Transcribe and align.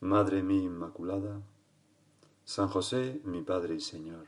Madre 0.00 0.42
mía 0.42 0.64
Inmaculada, 0.64 1.40
San 2.44 2.68
José, 2.68 3.22
mi 3.24 3.40
Padre 3.42 3.76
y 3.76 3.80
Señor, 3.80 4.26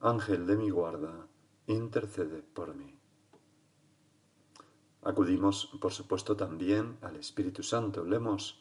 Ángel 0.00 0.46
de 0.46 0.56
mi 0.56 0.70
guarda, 0.70 1.28
intercede 1.68 2.42
por 2.42 2.74
mí. 2.74 2.92
Acudimos, 5.02 5.66
por 5.80 5.92
supuesto, 5.92 6.36
también 6.36 6.98
al 7.02 7.16
Espíritu 7.16 7.62
Santo. 7.62 8.04
Le 8.04 8.16
hemos, 8.16 8.60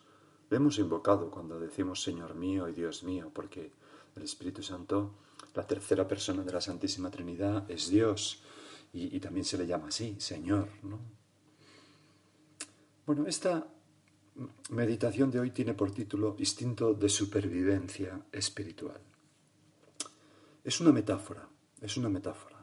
hemos 0.51 0.77
invocado 0.77 1.31
cuando 1.31 1.59
decimos 1.59 2.03
Señor 2.03 2.35
mío 2.35 2.69
y 2.69 2.73
Dios 2.73 3.01
mío, 3.03 3.31
porque 3.33 3.73
el 4.15 4.21
Espíritu 4.21 4.61
Santo, 4.61 5.15
la 5.55 5.65
tercera 5.65 6.07
persona 6.07 6.43
de 6.43 6.53
la 6.53 6.61
Santísima 6.61 7.09
Trinidad, 7.09 7.69
es 7.71 7.89
Dios 7.89 8.43
y, 8.93 9.15
y 9.15 9.19
también 9.19 9.45
se 9.45 9.57
le 9.57 9.65
llama 9.65 9.87
así, 9.87 10.15
Señor. 10.19 10.69
¿no? 10.83 10.99
Bueno, 13.07 13.25
esta 13.25 13.67
meditación 14.69 15.31
de 15.31 15.39
hoy 15.39 15.51
tiene 15.51 15.73
por 15.73 15.91
título 15.91 16.35
Instinto 16.39 16.93
de 16.93 17.09
supervivencia 17.09 18.21
espiritual. 18.31 18.99
Es 20.63 20.79
una 20.81 20.91
metáfora, 20.91 21.47
es 21.81 21.97
una 21.97 22.09
metáfora. 22.09 22.57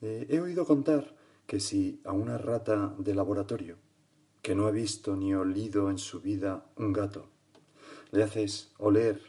Eh, 0.00 0.26
he 0.30 0.40
oído 0.40 0.64
contar 0.64 1.14
que 1.46 1.60
si 1.60 2.00
a 2.04 2.12
una 2.12 2.38
rata 2.38 2.94
de 2.98 3.14
laboratorio 3.14 3.76
que 4.42 4.54
no 4.54 4.66
ha 4.66 4.70
visto 4.70 5.16
ni 5.16 5.34
olido 5.34 5.90
en 5.90 5.98
su 5.98 6.20
vida 6.20 6.66
un 6.76 6.92
gato, 6.92 7.28
le 8.10 8.22
haces 8.22 8.72
oler 8.78 9.20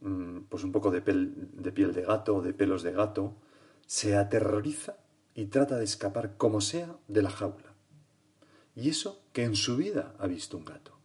mm, 0.00 0.40
pues 0.48 0.64
un 0.64 0.72
poco 0.72 0.90
de, 0.90 1.00
de 1.00 1.72
piel 1.72 1.92
de 1.92 2.02
gato 2.02 2.36
o 2.36 2.42
de 2.42 2.52
pelos 2.52 2.82
de 2.82 2.92
gato, 2.92 3.34
se 3.86 4.16
aterroriza 4.16 4.96
y 5.34 5.46
trata 5.46 5.76
de 5.78 5.84
escapar 5.84 6.36
como 6.36 6.60
sea 6.60 6.96
de 7.08 7.22
la 7.22 7.30
jaula. 7.30 7.69
Y 8.74 8.88
eso 8.88 9.24
que 9.32 9.44
en 9.44 9.56
su 9.56 9.76
vida 9.76 10.14
ha 10.18 10.26
visto 10.26 10.56
un 10.56 10.64
gato. 10.64 10.98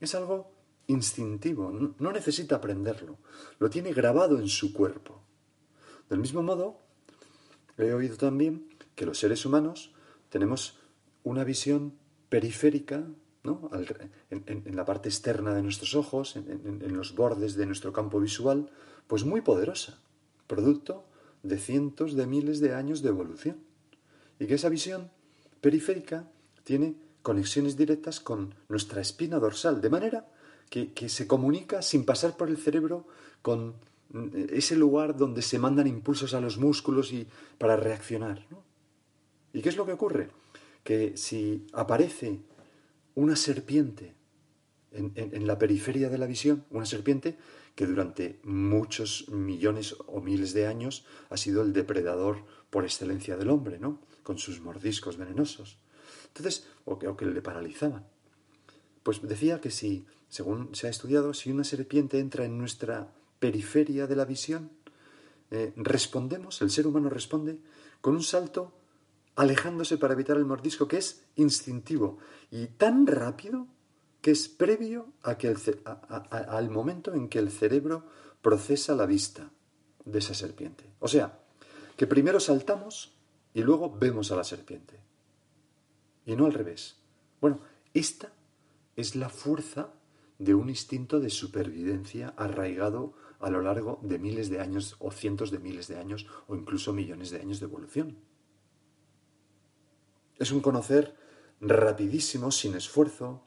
Es 0.00 0.14
algo 0.14 0.52
instintivo, 0.88 1.70
no 1.70 2.12
necesita 2.12 2.56
aprenderlo, 2.56 3.18
lo 3.58 3.70
tiene 3.70 3.92
grabado 3.92 4.38
en 4.38 4.48
su 4.48 4.72
cuerpo. 4.72 5.22
Del 6.10 6.18
mismo 6.18 6.42
modo, 6.42 6.80
he 7.78 7.92
oído 7.92 8.16
también 8.16 8.68
que 8.94 9.06
los 9.06 9.18
seres 9.18 9.46
humanos 9.46 9.94
tenemos 10.28 10.78
una 11.22 11.44
visión 11.44 11.94
periférica, 12.28 13.06
¿no? 13.44 13.70
en, 14.30 14.76
la 14.76 14.84
parte 14.84 15.08
externa 15.08 15.54
de 15.54 15.62
nuestros 15.62 15.94
ojos, 15.94 16.36
en 16.36 16.96
los 16.96 17.14
bordes 17.14 17.54
de 17.54 17.66
nuestro 17.66 17.92
campo 17.92 18.20
visual, 18.20 18.70
pues 19.06 19.24
muy 19.24 19.40
poderosa, 19.40 20.00
producto 20.46 21.06
de 21.42 21.58
cientos 21.58 22.14
de 22.14 22.26
miles 22.26 22.60
de 22.60 22.74
años 22.74 23.02
de 23.02 23.08
evolución. 23.08 23.58
Y 24.38 24.46
que 24.46 24.54
esa 24.54 24.68
visión 24.68 25.10
periférica 25.62 26.28
tiene 26.64 26.96
conexiones 27.22 27.78
directas 27.78 28.20
con 28.20 28.54
nuestra 28.68 29.00
espina 29.00 29.38
dorsal, 29.38 29.80
de 29.80 29.88
manera 29.88 30.26
que, 30.68 31.08
se 31.08 31.26
comunica 31.26 31.80
sin 31.82 32.04
pasar 32.04 32.36
por 32.36 32.48
el 32.48 32.58
cerebro 32.58 33.06
con 33.40 33.74
mm, 34.10 34.28
ese 34.50 34.76
lugar 34.76 35.16
donde 35.16 35.40
se 35.40 35.58
mandan 35.58 35.86
impulsos 35.86 36.34
a 36.34 36.40
los 36.40 36.58
músculos 36.58 37.12
y 37.12 37.26
para 37.58 37.76
reaccionar. 37.76 38.46
¿Y 39.52 39.62
qué 39.62 39.68
es 39.68 39.76
lo 39.76 39.86
que 39.86 39.92
ocurre? 39.92 40.30
Que 40.82 41.16
si 41.16 41.66
aparece 41.72 42.40
una 43.14 43.36
serpiente 43.36 44.14
en, 44.92 45.46
la 45.46 45.58
periferia 45.58 46.08
de 46.08 46.18
la 46.18 46.26
visión, 46.26 46.64
una 46.70 46.86
serpiente 46.86 47.36
que 47.74 47.86
durante 47.86 48.40
muchos 48.42 49.28
millones 49.28 49.94
o 50.06 50.20
miles 50.20 50.52
de 50.52 50.66
años 50.66 51.06
ha 51.30 51.36
sido 51.36 51.62
el 51.62 51.72
depredador 51.72 52.44
por 52.68 52.84
excelencia 52.84 53.36
del 53.36 53.50
hombre, 53.50 53.78
¿no? 53.78 54.00
Con 54.22 54.38
sus 54.38 54.60
mordiscos 54.60 55.16
venenosos. 55.16 55.78
Entonces, 56.28 56.66
o 56.84 56.98
que, 56.98 57.26
le 57.26 57.42
paralizaban. 57.42 58.06
Pues 59.02 59.20
decía 59.22 59.60
que 59.60 59.70
si, 59.70 60.06
según 60.28 60.74
se 60.74 60.86
ha 60.86 60.90
estudiado, 60.90 61.34
si 61.34 61.50
una 61.50 61.64
serpiente 61.64 62.18
entra 62.18 62.44
en 62.44 62.58
nuestra 62.58 63.12
periferia 63.38 64.06
de 64.06 64.16
la 64.16 64.24
visión, 64.24 64.70
eh, 65.50 65.72
respondemos, 65.76 66.62
el 66.62 66.70
ser 66.70 66.86
humano 66.86 67.10
responde 67.10 67.58
con 68.00 68.14
un 68.14 68.22
salto 68.22 68.72
alejándose 69.36 69.98
para 69.98 70.14
evitar 70.14 70.36
el 70.36 70.44
mordisco, 70.44 70.88
que 70.88 70.98
es 70.98 71.24
instintivo 71.36 72.18
y 72.50 72.66
tan 72.66 73.06
rápido 73.06 73.66
que 74.20 74.30
es 74.30 74.48
previo 74.48 75.12
a 75.22 75.36
que 75.36 75.54
al 76.30 76.70
momento 76.70 77.12
en 77.12 77.28
que 77.28 77.40
el 77.40 77.50
cerebro 77.50 78.06
procesa 78.40 78.94
la 78.94 79.06
vista 79.06 79.50
de 80.04 80.18
esa 80.18 80.34
serpiente. 80.34 80.84
O 81.00 81.08
sea, 81.08 81.40
que 81.96 82.06
primero 82.06 82.38
saltamos 82.38 83.12
y 83.54 83.62
luego 83.62 83.96
vemos 83.98 84.32
a 84.32 84.36
la 84.36 84.44
serpiente 84.44 84.98
y 86.24 86.36
no 86.36 86.46
al 86.46 86.54
revés. 86.54 86.96
Bueno, 87.40 87.60
esta 87.94 88.32
es 88.96 89.16
la 89.16 89.28
fuerza 89.28 89.92
de 90.38 90.54
un 90.54 90.68
instinto 90.68 91.20
de 91.20 91.30
supervivencia 91.30 92.34
arraigado 92.36 93.14
a 93.40 93.50
lo 93.50 93.60
largo 93.60 94.00
de 94.02 94.18
miles 94.18 94.50
de 94.50 94.60
años 94.60 94.96
o 94.98 95.10
cientos 95.10 95.50
de 95.50 95.58
miles 95.58 95.88
de 95.88 95.98
años 95.98 96.26
o 96.46 96.54
incluso 96.54 96.92
millones 96.92 97.30
de 97.30 97.40
años 97.40 97.60
de 97.60 97.66
evolución. 97.66 98.18
Es 100.38 100.52
un 100.52 100.60
conocer 100.60 101.16
rapidísimo, 101.60 102.50
sin 102.50 102.74
esfuerzo, 102.74 103.44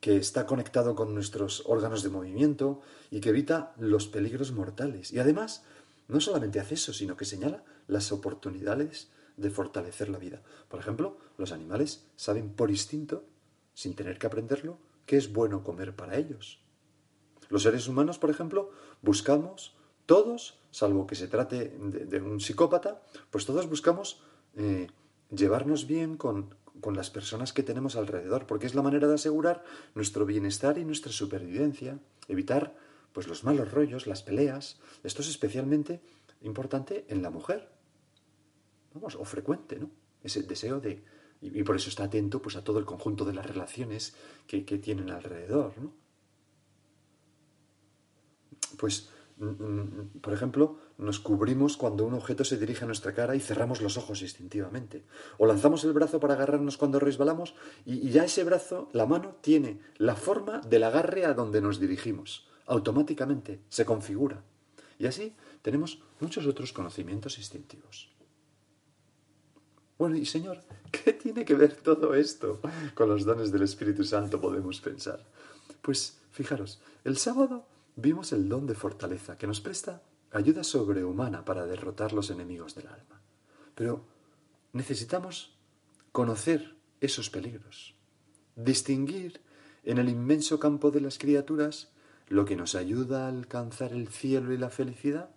que 0.00 0.16
está 0.16 0.46
conectado 0.46 0.94
con 0.94 1.14
nuestros 1.14 1.64
órganos 1.66 2.02
de 2.02 2.10
movimiento 2.10 2.80
y 3.10 3.20
que 3.20 3.30
evita 3.30 3.74
los 3.78 4.06
peligros 4.06 4.52
mortales. 4.52 5.12
Y 5.12 5.18
además, 5.18 5.64
no 6.06 6.20
solamente 6.20 6.60
hace 6.60 6.74
eso, 6.74 6.92
sino 6.92 7.16
que 7.16 7.24
señala 7.24 7.64
las 7.86 8.12
oportunidades 8.12 9.10
de 9.38 9.50
fortalecer 9.50 10.08
la 10.08 10.18
vida. 10.18 10.42
Por 10.68 10.80
ejemplo, 10.80 11.16
los 11.38 11.52
animales 11.52 12.06
saben 12.16 12.50
por 12.50 12.70
instinto, 12.70 13.24
sin 13.72 13.94
tener 13.94 14.18
que 14.18 14.26
aprenderlo, 14.26 14.78
qué 15.06 15.16
es 15.16 15.32
bueno 15.32 15.62
comer 15.62 15.94
para 15.94 16.16
ellos. 16.16 16.60
Los 17.48 17.62
seres 17.62 17.88
humanos, 17.88 18.18
por 18.18 18.30
ejemplo, 18.30 18.70
buscamos 19.00 19.76
todos, 20.04 20.58
salvo 20.70 21.06
que 21.06 21.14
se 21.14 21.28
trate 21.28 21.68
de, 21.78 22.20
un 22.20 22.40
psicópata, 22.40 23.02
pues 23.30 23.46
todos 23.46 23.68
buscamos 23.68 24.22
eh, 24.56 24.88
llevarnos 25.30 25.86
bien 25.86 26.16
con, 26.16 26.54
con 26.80 26.96
las 26.96 27.10
personas 27.10 27.52
que 27.52 27.62
tenemos 27.62 27.96
alrededor, 27.96 28.46
porque 28.46 28.66
es 28.66 28.74
la 28.74 28.82
manera 28.82 29.06
de 29.06 29.14
asegurar 29.14 29.64
nuestro 29.94 30.26
bienestar 30.26 30.78
y 30.78 30.84
nuestra 30.84 31.12
supervivencia, 31.12 31.98
evitar 32.26 32.76
pues 33.12 33.28
los 33.28 33.44
malos 33.44 33.70
rollos, 33.70 34.06
las 34.06 34.22
peleas. 34.22 34.78
Esto 35.02 35.22
es 35.22 35.28
especialmente 35.28 36.02
importante 36.42 37.06
en 37.08 37.22
la 37.22 37.30
mujer 37.30 37.77
vamos, 38.94 39.14
o 39.16 39.24
frecuente, 39.24 39.78
¿no? 39.78 39.90
Ese 40.22 40.42
deseo 40.42 40.80
de, 40.80 41.02
y, 41.40 41.62
por 41.62 41.76
eso 41.76 41.88
está 41.88 42.04
atento 42.04 42.42
pues 42.42 42.56
a 42.56 42.64
todo 42.64 42.78
el 42.78 42.84
conjunto 42.84 43.24
de 43.24 43.32
las 43.32 43.46
relaciones 43.46 44.14
que, 44.46 44.60
tienen 44.62 45.10
alrededor, 45.10 45.72
¿no? 45.78 45.92
Pues, 48.76 49.08
mm, 49.38 49.44
mm, 49.44 50.20
por 50.20 50.32
ejemplo, 50.32 50.78
nos 50.98 51.20
cubrimos 51.20 51.76
cuando 51.76 52.04
un 52.04 52.14
objeto 52.14 52.44
se 52.44 52.58
dirige 52.58 52.84
a 52.84 52.86
nuestra 52.86 53.14
cara 53.14 53.36
y 53.36 53.40
cerramos 53.40 53.80
los 53.80 53.96
ojos 53.96 54.22
instintivamente. 54.22 55.04
O 55.38 55.46
lanzamos 55.46 55.84
el 55.84 55.92
brazo 55.92 56.18
para 56.20 56.34
agarrarnos 56.34 56.76
cuando 56.76 56.98
resbalamos 56.98 57.54
y 57.84 58.10
ya 58.10 58.24
ese 58.24 58.44
brazo, 58.44 58.88
la 58.92 59.06
mano, 59.06 59.36
tiene 59.40 59.80
la 59.96 60.16
forma 60.16 60.60
del 60.60 60.84
agarre 60.84 61.24
a 61.24 61.34
donde 61.34 61.60
nos 61.60 61.78
dirigimos. 61.78 62.48
Automáticamente 62.66 63.60
se 63.68 63.84
configura. 63.84 64.42
Y 64.98 65.06
así 65.06 65.34
tenemos 65.62 66.02
muchos 66.20 66.46
otros 66.46 66.72
conocimientos 66.72 67.38
instintivos. 67.38 68.17
Bueno, 69.98 70.16
y 70.16 70.24
Señor, 70.24 70.62
¿qué 70.92 71.12
tiene 71.12 71.44
que 71.44 71.54
ver 71.54 71.74
todo 71.74 72.14
esto 72.14 72.60
con 72.94 73.08
los 73.08 73.24
dones 73.24 73.50
del 73.50 73.62
Espíritu 73.62 74.04
Santo? 74.04 74.40
Podemos 74.40 74.80
pensar. 74.80 75.26
Pues 75.82 76.20
fijaros, 76.30 76.80
el 77.04 77.16
sábado 77.16 77.66
vimos 77.96 78.32
el 78.32 78.48
don 78.48 78.66
de 78.66 78.76
fortaleza 78.76 79.36
que 79.36 79.48
nos 79.48 79.60
presta 79.60 80.02
ayuda 80.30 80.62
sobrehumana 80.62 81.44
para 81.44 81.66
derrotar 81.66 82.12
los 82.12 82.30
enemigos 82.30 82.76
del 82.76 82.86
alma. 82.86 83.20
Pero 83.74 84.04
necesitamos 84.72 85.56
conocer 86.12 86.76
esos 87.00 87.28
peligros, 87.28 87.94
distinguir 88.54 89.40
en 89.82 89.98
el 89.98 90.08
inmenso 90.08 90.60
campo 90.60 90.92
de 90.92 91.00
las 91.00 91.18
criaturas 91.18 91.90
lo 92.28 92.44
que 92.44 92.56
nos 92.56 92.74
ayuda 92.76 93.24
a 93.24 93.30
alcanzar 93.30 93.92
el 93.92 94.08
cielo 94.08 94.52
y 94.52 94.58
la 94.58 94.70
felicidad 94.70 95.30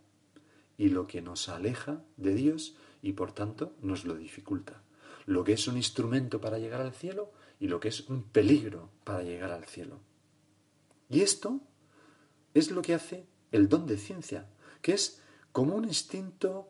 y 0.77 0.89
lo 0.89 1.07
que 1.07 1.21
nos 1.21 1.49
aleja 1.49 2.03
de 2.17 2.35
Dios 2.35 2.75
y 3.01 3.13
por 3.13 3.31
tanto 3.33 3.75
nos 3.81 4.05
lo 4.05 4.15
dificulta. 4.15 4.83
Lo 5.25 5.43
que 5.43 5.53
es 5.53 5.67
un 5.67 5.77
instrumento 5.77 6.41
para 6.41 6.59
llegar 6.59 6.81
al 6.81 6.93
cielo 6.93 7.31
y 7.59 7.67
lo 7.67 7.79
que 7.79 7.89
es 7.89 8.09
un 8.09 8.23
peligro 8.23 8.89
para 9.03 9.23
llegar 9.23 9.51
al 9.51 9.65
cielo. 9.65 9.99
Y 11.09 11.21
esto 11.21 11.59
es 12.53 12.71
lo 12.71 12.81
que 12.81 12.93
hace 12.93 13.25
el 13.51 13.69
don 13.69 13.85
de 13.85 13.97
ciencia, 13.97 14.47
que 14.81 14.93
es 14.93 15.21
como 15.51 15.75
un 15.75 15.85
instinto 15.85 16.67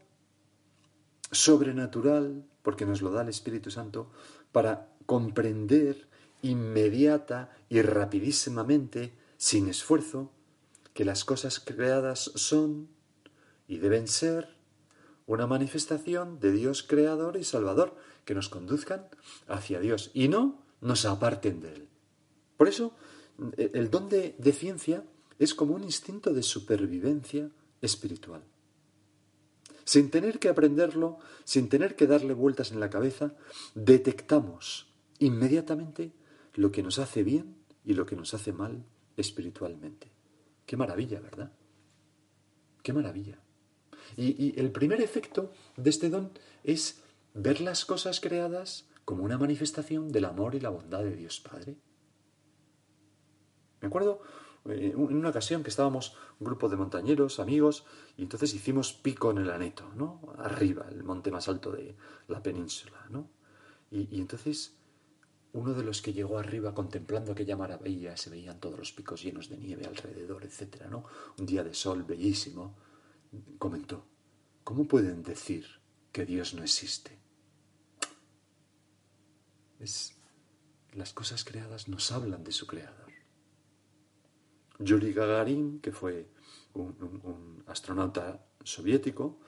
sobrenatural, 1.31 2.45
porque 2.61 2.85
nos 2.85 3.01
lo 3.01 3.11
da 3.11 3.21
el 3.21 3.29
Espíritu 3.29 3.71
Santo, 3.71 4.11
para 4.51 4.89
comprender 5.05 6.07
inmediata 6.41 7.51
y 7.69 7.81
rapidísimamente, 7.81 9.13
sin 9.37 9.69
esfuerzo, 9.69 10.31
que 10.93 11.05
las 11.05 11.23
cosas 11.23 11.59
creadas 11.59 12.31
son 12.35 12.89
y 13.67 13.77
deben 13.77 14.07
ser 14.07 14.60
una 15.33 15.47
manifestación 15.47 16.39
de 16.39 16.51
Dios 16.51 16.83
creador 16.83 17.37
y 17.37 17.43
salvador, 17.43 17.95
que 18.25 18.35
nos 18.35 18.49
conduzcan 18.49 19.07
hacia 19.47 19.79
Dios 19.79 20.11
y 20.13 20.27
no 20.27 20.63
nos 20.81 21.05
aparten 21.05 21.59
de 21.61 21.73
Él. 21.73 21.87
Por 22.57 22.67
eso, 22.67 22.93
el 23.57 23.89
don 23.89 24.09
de, 24.09 24.35
de 24.37 24.53
ciencia 24.53 25.03
es 25.39 25.55
como 25.55 25.73
un 25.73 25.83
instinto 25.83 26.33
de 26.33 26.43
supervivencia 26.43 27.49
espiritual. 27.81 28.43
Sin 29.83 30.11
tener 30.11 30.39
que 30.39 30.49
aprenderlo, 30.49 31.17
sin 31.43 31.67
tener 31.67 31.95
que 31.95 32.07
darle 32.07 32.33
vueltas 32.33 32.71
en 32.71 32.79
la 32.79 32.89
cabeza, 32.89 33.33
detectamos 33.73 34.93
inmediatamente 35.19 36.11
lo 36.53 36.71
que 36.71 36.83
nos 36.83 36.99
hace 36.99 37.23
bien 37.23 37.55
y 37.83 37.93
lo 37.93 38.05
que 38.05 38.15
nos 38.15 38.33
hace 38.33 38.53
mal 38.53 38.85
espiritualmente. 39.17 40.11
Qué 40.65 40.77
maravilla, 40.77 41.19
¿verdad? 41.19 41.51
Qué 42.83 42.93
maravilla. 42.93 43.40
Y, 44.17 44.59
el 44.59 44.71
primer 44.71 45.01
efecto 45.01 45.51
de 45.77 45.89
este 45.89 46.09
don 46.09 46.31
es 46.63 47.01
ver 47.33 47.61
las 47.61 47.85
cosas 47.85 48.19
creadas 48.19 48.87
como 49.05 49.23
una 49.23 49.37
manifestación 49.37 50.11
del 50.11 50.25
amor 50.25 50.55
y 50.55 50.59
la 50.59 50.69
bondad 50.69 51.03
de 51.03 51.15
Dios 51.15 51.39
Padre. 51.39 51.77
Me 53.81 53.87
acuerdo 53.87 54.21
eh, 54.65 54.93
en 54.95 55.15
una 55.15 55.29
ocasión 55.29 55.63
que 55.63 55.69
estábamos 55.69 56.15
un 56.39 56.45
grupo 56.45 56.69
de 56.69 56.77
montañeros, 56.77 57.39
amigos, 57.39 57.85
y 58.17 58.23
entonces 58.23 58.53
hicimos 58.53 58.93
pico 58.93 59.31
en 59.31 59.39
el 59.39 59.49
Aneto, 59.49 59.91
¿no? 59.95 60.21
Arriba, 60.37 60.85
el 60.89 61.03
monte 61.03 61.31
más 61.31 61.47
alto 61.47 61.71
de 61.71 61.95
la 62.27 62.43
península, 62.43 63.07
¿no? 63.09 63.29
Y, 63.89 64.15
y 64.15 64.21
entonces 64.21 64.77
uno 65.53 65.73
de 65.73 65.83
los 65.83 66.01
que 66.01 66.13
llegó 66.13 66.37
arriba 66.37 66.73
contemplando 66.73 67.31
aquella 67.31 67.57
maravilla, 67.57 68.15
se 68.15 68.29
veían 68.29 68.59
todos 68.59 68.79
los 68.79 68.91
picos 68.93 69.21
llenos 69.21 69.49
de 69.49 69.57
nieve 69.57 69.85
alrededor, 69.85 70.45
etcétera, 70.45 70.87
¿no? 70.87 71.03
Un 71.37 71.45
día 71.45 71.63
de 71.63 71.73
sol 71.73 72.03
bellísimo, 72.03 72.75
comentó, 73.57 74.05
¿cómo 74.63 74.87
pueden 74.87 75.23
decir 75.23 75.65
que 76.11 76.25
Dios 76.25 76.53
no 76.53 76.63
existe? 76.63 77.17
Es, 79.79 80.15
las 80.93 81.13
cosas 81.13 81.43
creadas 81.43 81.87
nos 81.87 82.11
hablan 82.11 82.43
de 82.43 82.51
su 82.51 82.67
creador. 82.67 83.11
Yuri 84.79 85.13
Gagarin, 85.13 85.79
que 85.79 85.91
fue 85.91 86.27
un, 86.73 87.63
astronauta 87.67 88.45
soviético, 88.63 89.39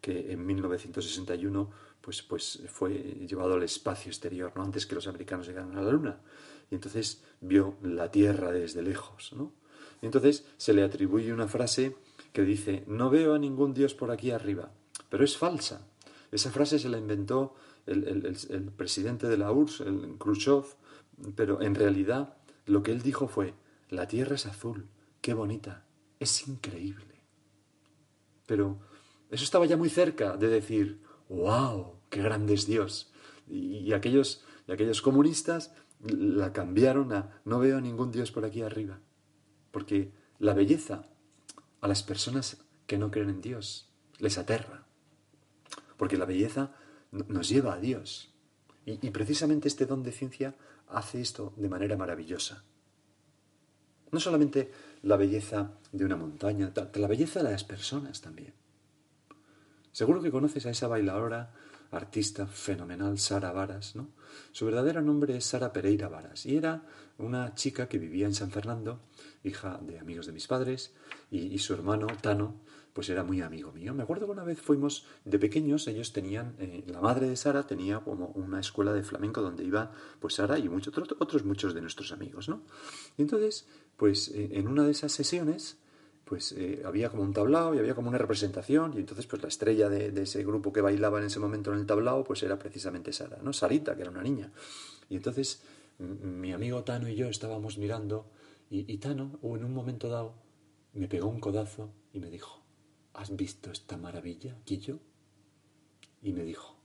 que 0.00 0.32
en 0.32 0.44
1961 0.46 1.70
pues, 2.00 2.22
pues 2.22 2.62
fue 2.68 2.92
llevado 3.28 3.54
al 3.54 3.62
espacio 3.62 4.10
exterior, 4.10 4.52
¿no? 4.54 4.62
antes 4.62 4.86
que 4.86 4.94
los 4.94 5.06
americanos 5.06 5.46
llegaran 5.46 5.76
a 5.76 5.82
la 5.82 5.90
Luna. 5.90 6.20
Y 6.70 6.74
entonces 6.74 7.22
vio 7.40 7.76
la 7.82 8.10
Tierra 8.10 8.52
desde 8.52 8.82
lejos. 8.82 9.32
¿no? 9.32 9.52
Y 10.00 10.06
entonces 10.06 10.46
se 10.56 10.72
le 10.72 10.82
atribuye 10.82 11.32
una 11.32 11.48
frase 11.48 11.96
que 12.32 12.42
dice, 12.42 12.84
no 12.86 13.10
veo 13.10 13.34
a 13.34 13.38
ningún 13.38 13.74
Dios 13.74 13.94
por 13.94 14.10
aquí 14.10 14.30
arriba, 14.30 14.70
pero 15.08 15.24
es 15.24 15.36
falsa. 15.36 15.86
Esa 16.30 16.50
frase 16.50 16.78
se 16.78 16.88
la 16.88 16.98
inventó 16.98 17.54
el, 17.86 18.70
presidente 18.76 19.28
de 19.28 19.38
la 19.38 19.50
URSS, 19.50 19.80
el 19.80 20.16
Khrushchev, 20.18 20.64
pero 21.34 21.62
en 21.62 21.74
realidad 21.74 22.36
lo 22.66 22.82
que 22.82 22.92
él 22.92 23.02
dijo 23.02 23.28
fue, 23.28 23.54
la 23.88 24.06
tierra 24.06 24.34
es 24.34 24.46
azul, 24.46 24.88
qué 25.20 25.34
bonita, 25.34 25.86
es 26.20 26.46
increíble. 26.48 27.22
Pero 28.46 28.78
eso 29.30 29.44
estaba 29.44 29.66
ya 29.66 29.76
muy 29.76 29.88
cerca 29.88 30.36
de 30.36 30.48
decir, 30.48 31.00
wow, 31.28 31.94
qué 32.10 32.22
grande 32.22 32.54
es 32.54 32.66
Dios. 32.66 33.12
Y, 33.46 33.92
aquellos, 33.92 34.44
y 34.66 34.72
aquellos 34.72 35.00
comunistas 35.00 35.72
la 36.00 36.52
cambiaron 36.52 37.12
a, 37.12 37.40
no 37.44 37.58
veo 37.58 37.78
a 37.78 37.80
ningún 37.80 38.10
Dios 38.10 38.30
por 38.30 38.44
aquí 38.44 38.62
arriba. 38.62 39.00
Porque 39.70 40.12
la 40.38 40.54
belleza 40.54 41.08
a 41.80 41.88
las 41.88 42.02
personas 42.02 42.58
que 42.86 42.98
no 42.98 43.10
creen 43.10 43.30
en 43.30 43.40
Dios 43.40 43.88
les 44.18 44.38
aterra. 44.38 44.86
Porque 45.96 46.16
la 46.16 46.24
belleza 46.24 46.72
nos 47.10 47.48
lleva 47.48 47.74
a 47.74 47.80
Dios. 47.80 48.34
Y, 48.84 49.10
precisamente 49.10 49.68
este 49.68 49.86
don 49.86 50.02
de 50.02 50.12
ciencia 50.12 50.54
hace 50.88 51.20
esto 51.20 51.52
de 51.56 51.68
manera 51.68 51.96
maravillosa. 51.96 52.64
No 54.10 54.20
solamente 54.20 54.72
la 55.02 55.16
belleza 55.16 55.72
de 55.92 56.04
una 56.04 56.16
montaña, 56.16 56.72
la 56.94 57.08
belleza 57.08 57.42
de 57.42 57.50
las 57.50 57.64
personas 57.64 58.22
también. 58.22 58.54
Seguro 59.92 60.22
que 60.22 60.30
conoces 60.30 60.64
a 60.64 60.70
esa 60.70 60.88
bailadora, 60.88 61.52
artista 61.90 62.46
fenomenal, 62.46 63.18
Sara 63.18 63.52
Varas, 63.52 63.96
¿no? 63.96 64.08
Su 64.52 64.66
verdadero 64.66 65.00
nombre 65.02 65.36
es 65.36 65.44
Sara 65.44 65.72
Pereira 65.72 66.08
Varas 66.08 66.44
y 66.46 66.56
era 66.56 66.84
una 67.18 67.54
chica 67.54 67.88
que 67.88 67.98
vivía 67.98 68.26
en 68.26 68.34
San 68.34 68.50
Fernando, 68.50 69.00
hija 69.42 69.78
de 69.82 69.98
amigos 69.98 70.26
de 70.26 70.32
mis 70.32 70.46
padres, 70.46 70.94
y, 71.30 71.58
su 71.58 71.74
hermano 71.74 72.06
Tano, 72.20 72.60
pues 72.92 73.08
era 73.10 73.24
muy 73.24 73.40
amigo 73.40 73.72
mío. 73.72 73.94
Me 73.94 74.02
acuerdo 74.02 74.26
que 74.26 74.32
una 74.32 74.44
vez 74.44 74.60
fuimos 74.60 75.06
de 75.24 75.38
pequeños, 75.38 75.86
ellos 75.88 76.12
tenían, 76.12 76.54
eh, 76.58 76.84
la 76.86 77.00
madre 77.00 77.28
de 77.28 77.36
Sara 77.36 77.66
tenía 77.66 78.00
como 78.00 78.28
una 78.28 78.60
escuela 78.60 78.92
de 78.92 79.02
flamenco 79.02 79.42
donde 79.42 79.64
iba 79.64 79.92
pues 80.20 80.34
Sara 80.34 80.58
y 80.58 80.68
muchos 80.68 80.94
otros 80.96 81.44
muchos 81.44 81.74
de 81.74 81.80
nuestros 81.80 82.12
amigos, 82.12 82.48
¿no? 82.48 82.62
Y 83.16 83.22
entonces, 83.22 83.66
pues 83.96 84.28
eh, 84.28 84.50
en 84.52 84.68
una 84.68 84.84
de 84.84 84.92
esas 84.92 85.12
sesiones, 85.12 85.78
pues 86.28 86.52
eh, 86.52 86.82
había 86.84 87.08
como 87.08 87.22
un 87.22 87.32
tablao 87.32 87.74
y 87.74 87.78
había 87.78 87.94
como 87.94 88.10
una 88.10 88.18
representación 88.18 88.92
y 88.94 88.98
entonces 88.98 89.26
pues 89.26 89.40
la 89.40 89.48
estrella 89.48 89.88
de, 89.88 90.08
ese 90.22 90.44
grupo 90.44 90.72
que 90.74 90.82
bailaba 90.82 91.18
en 91.18 91.24
ese 91.24 91.40
momento 91.40 91.72
en 91.72 91.80
el 91.80 91.86
tablao 91.86 92.22
pues 92.22 92.42
era 92.42 92.58
precisamente 92.58 93.14
Sara, 93.14 93.38
¿no? 93.42 93.54
Sarita, 93.54 93.96
que 93.96 94.02
era 94.02 94.10
una 94.10 94.22
niña. 94.22 94.52
Y 95.08 95.16
entonces 95.16 95.62
mi 95.98 96.52
amigo 96.52 96.84
Tano 96.84 97.08
y 97.08 97.14
yo 97.14 97.28
estábamos 97.28 97.78
mirando 97.78 98.30
y, 98.70 98.98
Tano, 98.98 99.38
en 99.42 99.64
un 99.64 99.72
momento 99.72 100.10
dado, 100.10 100.34
me 100.92 101.08
pegó 101.08 101.28
un 101.28 101.40
codazo 101.40 101.94
y 102.12 102.20
me 102.20 102.28
dijo, 102.28 102.62
¿has 103.14 103.34
visto 103.34 103.70
esta 103.70 103.96
maravilla, 103.96 104.58
Quillo? 104.64 105.00
Y 106.20 106.34
me 106.34 106.44
dijo, 106.44 106.76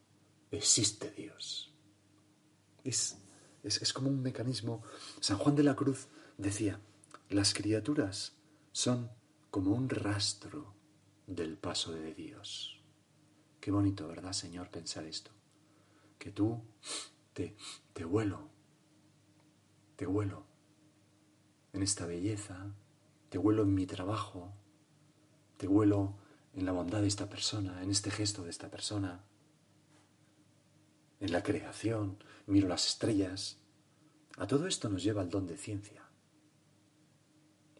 existe 0.51 1.11
Dios. 1.11 1.75
Es, 2.85 3.17
es, 3.63 3.81
es 3.81 3.91
como 3.91 4.07
un 4.07 4.21
mecanismo. 4.21 4.83
San 5.19 5.37
Juan 5.37 5.57
de 5.57 5.63
la 5.63 5.75
Cruz 5.75 6.07
decía, 6.37 6.79
las 7.29 7.53
criaturas 7.53 8.37
son 8.71 9.11
como 9.53 9.75
un 9.75 9.87
rastro 9.87 10.73
del 11.27 11.59
paso 11.59 11.91
de 11.91 12.15
Dios. 12.15 12.81
Qué 13.61 13.69
bonito, 13.69 14.07
¿verdad, 14.07 14.33
Señor, 14.33 14.71
pensar 14.71 15.05
esto? 15.05 15.29
Que 16.17 16.31
tú 16.31 16.59
te, 17.33 17.55
te 17.93 18.03
vuelo, 18.03 18.49
te 19.95 20.07
vuelo 20.07 20.47
en 21.71 21.83
esta 21.83 22.07
belleza, 22.07 22.73
te 23.29 23.37
huelo 23.37 23.61
en 23.61 23.75
mi 23.75 23.85
trabajo, 23.85 24.51
te 25.57 25.67
huelo 25.67 26.15
en 26.55 26.65
la 26.65 26.71
bondad 26.71 27.01
de 27.01 27.07
esta 27.07 27.29
persona, 27.29 27.83
en 27.83 27.91
este 27.91 28.09
gesto 28.09 28.43
de 28.43 28.49
esta 28.49 28.71
persona, 28.71 29.23
en 31.19 31.31
la 31.31 31.43
creación, 31.43 32.17
miro 32.47 32.67
las 32.67 32.87
estrellas. 32.87 33.59
A 34.37 34.47
todo 34.47 34.65
esto 34.65 34.89
nos 34.89 35.03
lleva 35.03 35.21
el 35.21 35.29
don 35.29 35.45
de 35.45 35.57
ciencia. 35.57 36.09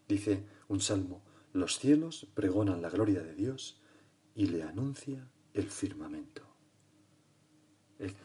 Dice 0.06 0.46
un 0.68 0.80
salmo, 0.80 1.33
los 1.54 1.78
cielos 1.78 2.26
pregonan 2.34 2.82
la 2.82 2.90
gloria 2.90 3.22
de 3.22 3.34
Dios 3.34 3.80
y 4.34 4.46
le 4.46 4.64
anuncia 4.64 5.30
el 5.54 5.70
firmamento. 5.70 6.42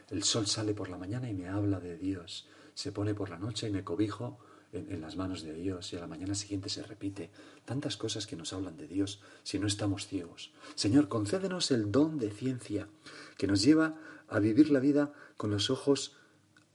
El, 0.09 0.23
sol 0.23 0.47
sale 0.47 0.73
por 0.73 0.89
la 0.89 0.97
mañana 0.97 1.29
y 1.29 1.35
me 1.35 1.47
habla 1.47 1.79
de 1.79 1.95
Dios, 1.95 2.47
se 2.73 2.91
pone 2.91 3.13
por 3.13 3.29
la 3.29 3.37
noche 3.37 3.67
y 3.67 3.71
me 3.71 3.83
cobijo 3.83 4.39
en, 4.71 4.99
las 4.99 5.15
manos 5.15 5.43
de 5.43 5.53
Dios 5.53 5.93
y 5.93 5.97
a 5.97 5.99
la 5.99 6.07
mañana 6.07 6.33
siguiente 6.33 6.69
se 6.69 6.81
repite. 6.81 7.29
Tantas 7.65 7.97
cosas 7.97 8.25
que 8.25 8.35
nos 8.35 8.51
hablan 8.51 8.77
de 8.77 8.87
Dios 8.87 9.21
si 9.43 9.59
no 9.59 9.67
estamos 9.67 10.07
ciegos. 10.07 10.51
Señor, 10.73 11.07
concédenos 11.07 11.69
el 11.69 11.91
don 11.91 12.17
de 12.17 12.31
ciencia 12.31 12.89
que 13.37 13.45
nos 13.45 13.61
lleva 13.61 13.95
a 14.27 14.39
vivir 14.39 14.71
la 14.71 14.79
vida 14.79 15.13
con 15.37 15.51
los 15.51 15.69
ojos 15.69 16.17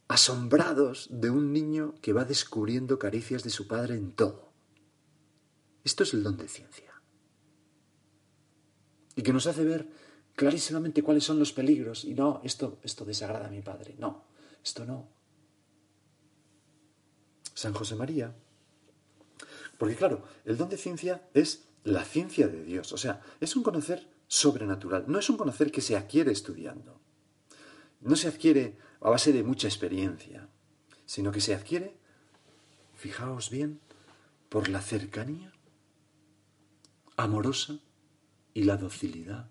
asombrados 0.06 1.08
de 1.10 1.30
un 1.30 1.52
niño 1.52 1.96
que 2.00 2.12
va 2.12 2.24
descubriendo 2.24 3.00
caricias 3.00 3.42
de 3.42 3.50
su 3.50 3.66
padre 3.66 3.96
en 3.96 4.12
todo. 4.12 4.53
Esto 5.84 6.02
es 6.02 6.14
el 6.14 6.22
don 6.22 6.36
de 6.36 6.48
ciencia. 6.48 6.92
Y 9.16 9.22
que 9.22 9.32
nos 9.32 9.46
hace 9.46 9.64
ver 9.64 9.88
clarísimamente 10.34 11.02
cuáles 11.02 11.24
son 11.24 11.38
los 11.38 11.52
peligros. 11.52 12.04
Y 12.04 12.14
no, 12.14 12.40
esto, 12.42 12.80
esto 12.82 13.04
desagrada 13.04 13.46
a 13.46 13.50
mi 13.50 13.60
padre. 13.60 13.94
No, 13.98 14.24
esto 14.64 14.84
no. 14.84 15.08
San 17.54 17.74
José 17.74 17.94
María. 17.94 18.34
Porque 19.78 19.94
claro, 19.94 20.24
el 20.44 20.56
don 20.56 20.68
de 20.68 20.76
ciencia 20.76 21.28
es 21.34 21.68
la 21.84 22.04
ciencia 22.04 22.48
de 22.48 22.64
Dios, 22.64 22.92
o 22.92 22.96
sea, 22.96 23.20
es 23.40 23.56
un 23.56 23.62
conocer 23.62 24.08
sobrenatural, 24.26 25.04
no 25.06 25.18
es 25.18 25.28
un 25.28 25.36
conocer 25.36 25.70
que 25.70 25.82
se 25.82 25.96
adquiere 25.96 26.32
estudiando, 26.32 27.00
no 28.00 28.16
se 28.16 28.28
adquiere 28.28 28.78
a 29.00 29.10
base 29.10 29.32
de 29.32 29.42
mucha 29.42 29.68
experiencia, 29.68 30.48
sino 31.04 31.30
que 31.30 31.42
se 31.42 31.54
adquiere, 31.54 31.98
fijaos 32.94 33.50
bien, 33.50 33.80
por 34.48 34.68
la 34.68 34.80
cercanía 34.80 35.53
amorosa 37.16 37.78
y 38.52 38.64
la 38.64 38.76
docilidad 38.76 39.48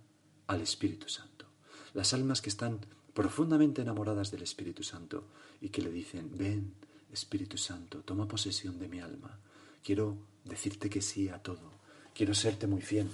al 0.48 0.62
Espíritu 0.62 1.10
Santo. 1.10 1.46
Las 1.94 2.14
almas 2.14 2.42
que 2.42 2.50
están 2.50 2.80
profundamente 3.14 3.82
enamoradas 3.82 4.32
del 4.32 4.42
Espíritu 4.42 4.84
Santo 4.84 5.26
y 5.62 5.70
que 5.70 5.82
le 5.82 5.92
dicen, 5.92 6.32
ven, 6.36 6.74
Espíritu 7.12 7.58
Santo, 7.58 8.00
toma 8.00 8.28
posesión 8.28 8.80
de 8.80 8.88
mi 8.88 9.00
alma, 9.00 9.40
quiero 9.84 10.18
decirte 10.44 10.90
que 10.90 11.02
sí 11.02 11.30
a 11.30 11.38
todo, 11.38 11.72
quiero 12.16 12.34
serte 12.34 12.66
muy 12.66 12.82
fiel. 12.82 13.10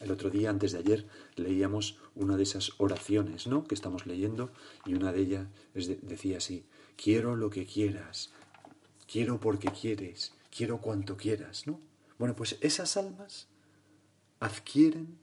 El 0.00 0.10
otro 0.10 0.30
día, 0.30 0.50
antes 0.50 0.72
de 0.72 0.78
ayer, 0.78 1.06
leíamos 1.36 1.98
una 2.16 2.36
de 2.36 2.42
esas 2.42 2.72
oraciones, 2.78 3.46
¿no? 3.46 3.64
Que 3.64 3.76
estamos 3.76 4.06
leyendo 4.06 4.50
y 4.84 4.94
una 4.94 5.12
de 5.12 5.20
ellas 5.20 5.46
decía 5.74 6.38
así, 6.38 6.64
quiero 6.96 7.36
lo 7.36 7.50
que 7.50 7.66
quieras, 7.66 8.32
quiero 9.06 9.38
porque 9.38 9.68
quieres, 9.68 10.32
quiero 10.54 10.80
cuanto 10.80 11.16
quieras, 11.16 11.68
¿no? 11.68 11.80
Bueno, 12.18 12.34
pues 12.34 12.58
esas 12.60 12.96
almas 12.96 13.46
adquieren, 14.40 15.18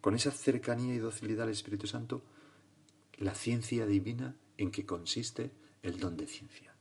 con 0.00 0.14
esa 0.14 0.30
cercanía 0.30 0.94
y 0.94 0.98
docilidad 0.98 1.44
al 1.44 1.52
Espíritu 1.52 1.86
Santo, 1.86 2.22
la 3.18 3.34
ciencia 3.34 3.86
divina 3.86 4.36
en 4.56 4.70
que 4.70 4.86
consiste 4.86 5.52
el 5.82 5.98
don 6.00 6.16
de 6.16 6.26
ciencia. 6.26 6.74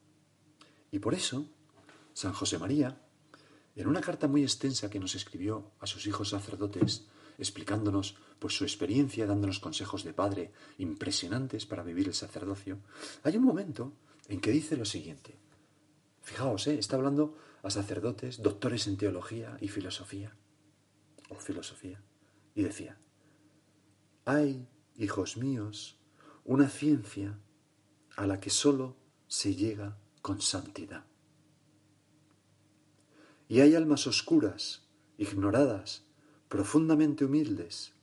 Y 0.91 0.99
por 0.99 1.13
eso, 1.13 1.49
San 2.13 2.33
José 2.33 2.57
María, 2.57 3.01
en 3.75 3.87
una 3.87 4.01
carta 4.01 4.27
muy 4.27 4.41
extensa 4.41 4.89
que 4.89 4.99
nos 4.99 5.15
escribió 5.15 5.71
a 5.79 5.87
sus 5.87 6.07
hijos 6.07 6.29
sacerdotes, 6.29 7.05
explicándonos 7.37 8.15
pues, 8.39 8.55
su 8.55 8.63
experiencia, 8.63 9.25
dándonos 9.25 9.59
consejos 9.59 10.03
de 10.03 10.13
padre 10.13 10.51
impresionantes 10.77 11.65
para 11.65 11.83
vivir 11.83 12.07
el 12.07 12.13
sacerdocio, 12.13 12.79
hay 13.23 13.35
un 13.35 13.43
momento 13.43 13.93
en 14.29 14.39
que 14.39 14.51
dice 14.51 14.77
lo 14.77 14.85
siguiente. 14.85 15.35
Fijaos, 16.21 16.67
¿eh? 16.67 16.79
está 16.79 16.95
hablando 16.95 17.37
a 17.61 17.69
sacerdotes, 17.69 18.41
doctores 18.41 18.87
en 18.87 18.97
teología 18.97 19.57
y 19.59 19.67
filosofía, 19.67 20.35
o 21.29 21.35
filosofía, 21.35 22.01
y 22.53 22.63
decía, 22.63 22.97
hay, 24.25 24.67
hijos 24.95 25.37
míos, 25.37 25.99
una 26.43 26.69
ciencia 26.69 27.39
a 28.15 28.27
la 28.27 28.39
que 28.39 28.49
sólo 28.49 28.95
se 29.27 29.55
llega 29.55 29.97
con 30.21 30.41
santidad. 30.41 31.05
Y 33.47 33.61
hay 33.61 33.75
almas 33.75 34.07
oscuras, 34.07 34.87
ignoradas, 35.17 36.03
profundamente 36.49 37.25
humildes, 37.25 37.93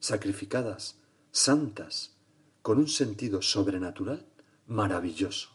sacrificadas, 0.00 0.98
santas, 1.30 2.16
con 2.62 2.78
un 2.78 2.88
sentido 2.88 3.42
sobrenatural 3.42 4.26
maravilloso. 4.66 5.50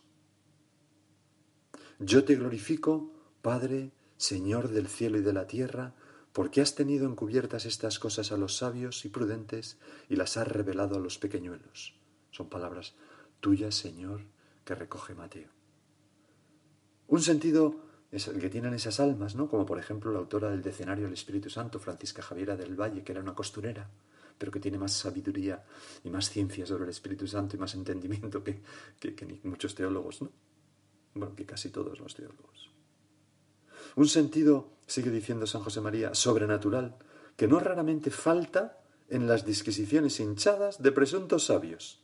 Yo 2.00 2.24
te 2.24 2.36
glorifico, 2.36 3.12
Padre, 3.42 3.92
Señor 4.18 4.70
del 4.70 4.88
cielo 4.88 5.18
y 5.18 5.22
de 5.22 5.34
la 5.34 5.46
tierra, 5.46 5.94
porque 6.34 6.62
has 6.62 6.76
tenido 6.76 7.08
encubiertas 7.08 7.66
estas 7.66 8.00
cosas 8.00 8.32
a 8.32 8.38
los 8.38 8.58
sabios 8.58 9.06
y 9.06 9.10
prudentes 9.10 9.78
y 10.10 10.16
las 10.16 10.38
has 10.38 10.48
revelado 10.48 10.96
a 10.96 11.00
los 11.00 11.18
pequeñuelos. 11.18 11.96
Son 12.32 12.50
palabras 12.50 12.96
tuyas, 13.42 13.76
Señor, 13.76 14.22
que 14.64 14.76
recoge 14.76 15.14
Mateo. 15.14 15.50
Un 17.08 17.22
sentido 17.22 17.84
es 18.12 18.28
el 18.28 18.40
que 18.40 18.50
tienen 18.50 18.74
esas 18.74 19.00
almas, 19.00 19.36
¿no? 19.36 19.50
Como 19.50 19.66
por 19.66 19.80
ejemplo 19.80 20.12
la 20.12 20.20
autora 20.20 20.50
del 20.50 20.62
Decenario 20.62 21.06
del 21.06 21.14
Espíritu 21.14 21.50
Santo, 21.50 21.80
Francisca 21.80 22.22
Javiera 22.22 22.56
del 22.56 22.80
Valle, 22.80 23.04
que 23.04 23.12
era 23.12 23.22
una 23.22 23.36
costurera, 23.36 23.90
pero 24.38 24.52
que 24.52 24.60
tiene 24.60 24.78
más 24.78 24.94
sabiduría 24.94 25.64
y 26.04 26.10
más 26.10 26.30
ciencia 26.30 26.66
sobre 26.66 26.86
el 26.86 26.90
Espíritu 26.90 27.28
Santo 27.28 27.56
y 27.56 27.60
más 27.60 27.76
entendimiento 27.76 28.44
que, 28.44 28.62
que 29.00 29.40
muchos 29.44 29.76
teólogos, 29.76 30.22
¿no? 30.22 30.32
Bueno, 31.14 31.36
que 31.36 31.46
casi 31.46 31.70
todos 31.70 32.00
los 32.00 32.16
teólogos. 32.16 32.71
Un 33.96 34.08
sentido, 34.08 34.70
sigue 34.88 35.12
diciendo 35.12 35.46
San 35.48 35.62
José 35.62 35.82
María, 35.82 36.14
sobrenatural, 36.14 36.96
que 37.36 37.48
no 37.48 37.60
raramente 37.60 38.12
falta 38.12 38.78
en 39.10 39.28
las 39.28 39.46
disquisiciones 39.46 40.20
hinchadas 40.20 40.82
de 40.82 40.92
presuntos 40.92 41.46
sabios. 41.46 42.02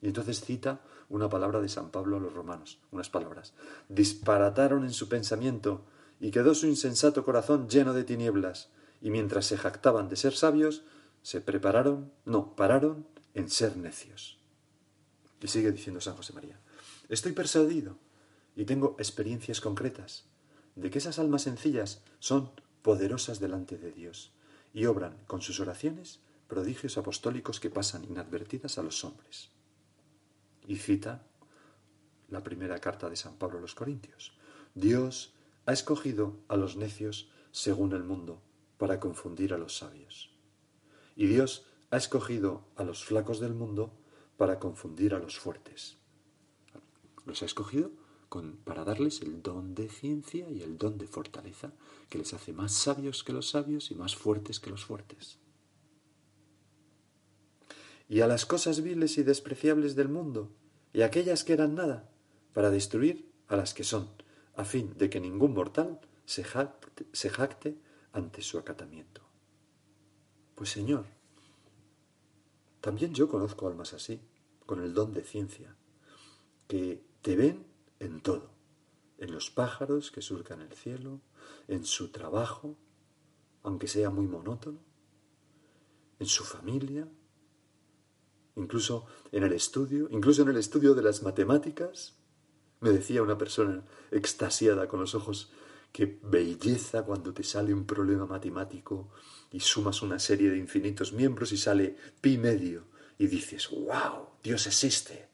Y 0.00 0.06
entonces 0.06 0.40
cita 0.40 0.80
una 1.08 1.28
palabra 1.28 1.60
de 1.60 1.68
San 1.68 1.90
Pablo 1.90 2.16
a 2.16 2.20
los 2.20 2.32
romanos, 2.32 2.78
unas 2.90 3.10
palabras. 3.10 3.54
Disparataron 3.88 4.84
en 4.84 4.92
su 4.92 5.08
pensamiento 5.08 5.84
y 6.20 6.30
quedó 6.30 6.54
su 6.54 6.66
insensato 6.66 7.24
corazón 7.24 7.68
lleno 7.68 7.92
de 7.92 8.04
tinieblas, 8.04 8.70
y 9.00 9.10
mientras 9.10 9.46
se 9.46 9.58
jactaban 9.58 10.08
de 10.08 10.16
ser 10.16 10.34
sabios, 10.34 10.84
se 11.22 11.40
prepararon, 11.40 12.12
no, 12.24 12.54
pararon 12.54 13.06
en 13.34 13.50
ser 13.50 13.76
necios. 13.76 14.38
Y 15.40 15.48
sigue 15.48 15.72
diciendo 15.72 16.00
San 16.00 16.14
José 16.14 16.32
María, 16.32 16.60
estoy 17.08 17.32
persuadido 17.32 17.96
y 18.54 18.64
tengo 18.64 18.94
experiencias 18.98 19.60
concretas 19.60 20.31
de 20.76 20.90
que 20.90 20.98
esas 20.98 21.18
almas 21.18 21.42
sencillas 21.42 22.02
son 22.18 22.50
poderosas 22.82 23.40
delante 23.40 23.78
de 23.78 23.92
Dios 23.92 24.32
y 24.72 24.86
obran 24.86 25.16
con 25.26 25.42
sus 25.42 25.60
oraciones 25.60 26.20
prodigios 26.48 26.98
apostólicos 26.98 27.60
que 27.60 27.70
pasan 27.70 28.04
inadvertidas 28.04 28.78
a 28.78 28.82
los 28.82 29.04
hombres. 29.04 29.50
Y 30.66 30.76
cita 30.76 31.26
la 32.28 32.42
primera 32.42 32.78
carta 32.78 33.08
de 33.08 33.16
San 33.16 33.36
Pablo 33.36 33.58
a 33.58 33.60
los 33.60 33.74
Corintios. 33.74 34.32
Dios 34.74 35.34
ha 35.66 35.72
escogido 35.72 36.40
a 36.48 36.56
los 36.56 36.76
necios 36.76 37.30
según 37.52 37.92
el 37.92 38.02
mundo 38.02 38.42
para 38.78 39.00
confundir 39.00 39.54
a 39.54 39.58
los 39.58 39.76
sabios. 39.76 40.34
Y 41.14 41.26
Dios 41.26 41.66
ha 41.90 41.96
escogido 41.98 42.64
a 42.76 42.84
los 42.84 43.04
flacos 43.04 43.38
del 43.38 43.54
mundo 43.54 43.92
para 44.36 44.58
confundir 44.58 45.14
a 45.14 45.18
los 45.18 45.38
fuertes. 45.38 45.98
Los 47.26 47.42
ha 47.42 47.46
escogido 47.46 47.90
para 48.64 48.84
darles 48.84 49.20
el 49.20 49.42
don 49.42 49.74
de 49.74 49.88
ciencia 49.88 50.48
y 50.48 50.62
el 50.62 50.78
don 50.78 50.96
de 50.96 51.06
fortaleza, 51.06 51.72
que 52.08 52.18
les 52.18 52.32
hace 52.32 52.52
más 52.52 52.72
sabios 52.72 53.24
que 53.24 53.32
los 53.32 53.50
sabios 53.50 53.90
y 53.90 53.94
más 53.94 54.16
fuertes 54.16 54.58
que 54.58 54.70
los 54.70 54.84
fuertes. 54.84 55.38
Y 58.08 58.20
a 58.20 58.26
las 58.26 58.46
cosas 58.46 58.82
viles 58.82 59.18
y 59.18 59.22
despreciables 59.22 59.96
del 59.96 60.08
mundo, 60.08 60.50
y 60.92 61.02
aquellas 61.02 61.44
que 61.44 61.52
eran 61.52 61.74
nada, 61.74 62.10
para 62.54 62.70
destruir 62.70 63.30
a 63.48 63.56
las 63.56 63.74
que 63.74 63.84
son, 63.84 64.08
a 64.54 64.64
fin 64.64 64.94
de 64.96 65.10
que 65.10 65.20
ningún 65.20 65.52
mortal 65.54 66.00
se 66.24 66.44
jacte, 66.44 67.06
se 67.12 67.28
jacte 67.28 67.78
ante 68.12 68.42
su 68.42 68.58
acatamiento. 68.58 69.22
Pues 70.54 70.70
Señor, 70.70 71.06
también 72.80 73.14
yo 73.14 73.28
conozco 73.28 73.68
almas 73.68 73.92
así, 73.92 74.20
con 74.64 74.82
el 74.82 74.94
don 74.94 75.12
de 75.12 75.22
ciencia, 75.22 75.76
que 76.66 77.04
te 77.20 77.36
ven 77.36 77.71
en 78.02 78.20
todo, 78.20 78.50
en 79.18 79.32
los 79.32 79.50
pájaros 79.50 80.10
que 80.10 80.22
surcan 80.22 80.60
el 80.60 80.72
cielo, 80.72 81.20
en 81.68 81.84
su 81.84 82.10
trabajo, 82.10 82.76
aunque 83.62 83.86
sea 83.86 84.10
muy 84.10 84.26
monótono, 84.26 84.80
en 86.18 86.26
su 86.26 86.42
familia, 86.42 87.08
incluso 88.56 89.06
en 89.30 89.44
el 89.44 89.52
estudio, 89.52 90.08
incluso 90.10 90.42
en 90.42 90.48
el 90.48 90.56
estudio 90.56 90.94
de 90.94 91.02
las 91.02 91.22
matemáticas. 91.22 92.16
Me 92.80 92.90
decía 92.90 93.22
una 93.22 93.38
persona 93.38 93.84
extasiada 94.10 94.88
con 94.88 95.00
los 95.00 95.14
ojos, 95.14 95.52
qué 95.92 96.18
belleza 96.24 97.04
cuando 97.04 97.32
te 97.32 97.44
sale 97.44 97.72
un 97.72 97.86
problema 97.86 98.26
matemático 98.26 99.10
y 99.52 99.60
sumas 99.60 100.02
una 100.02 100.18
serie 100.18 100.50
de 100.50 100.58
infinitos 100.58 101.12
miembros 101.12 101.52
y 101.52 101.56
sale 101.56 101.96
pi 102.20 102.36
medio 102.36 102.84
y 103.16 103.28
dices, 103.28 103.70
wow, 103.70 104.30
Dios 104.42 104.66
existe. 104.66 105.31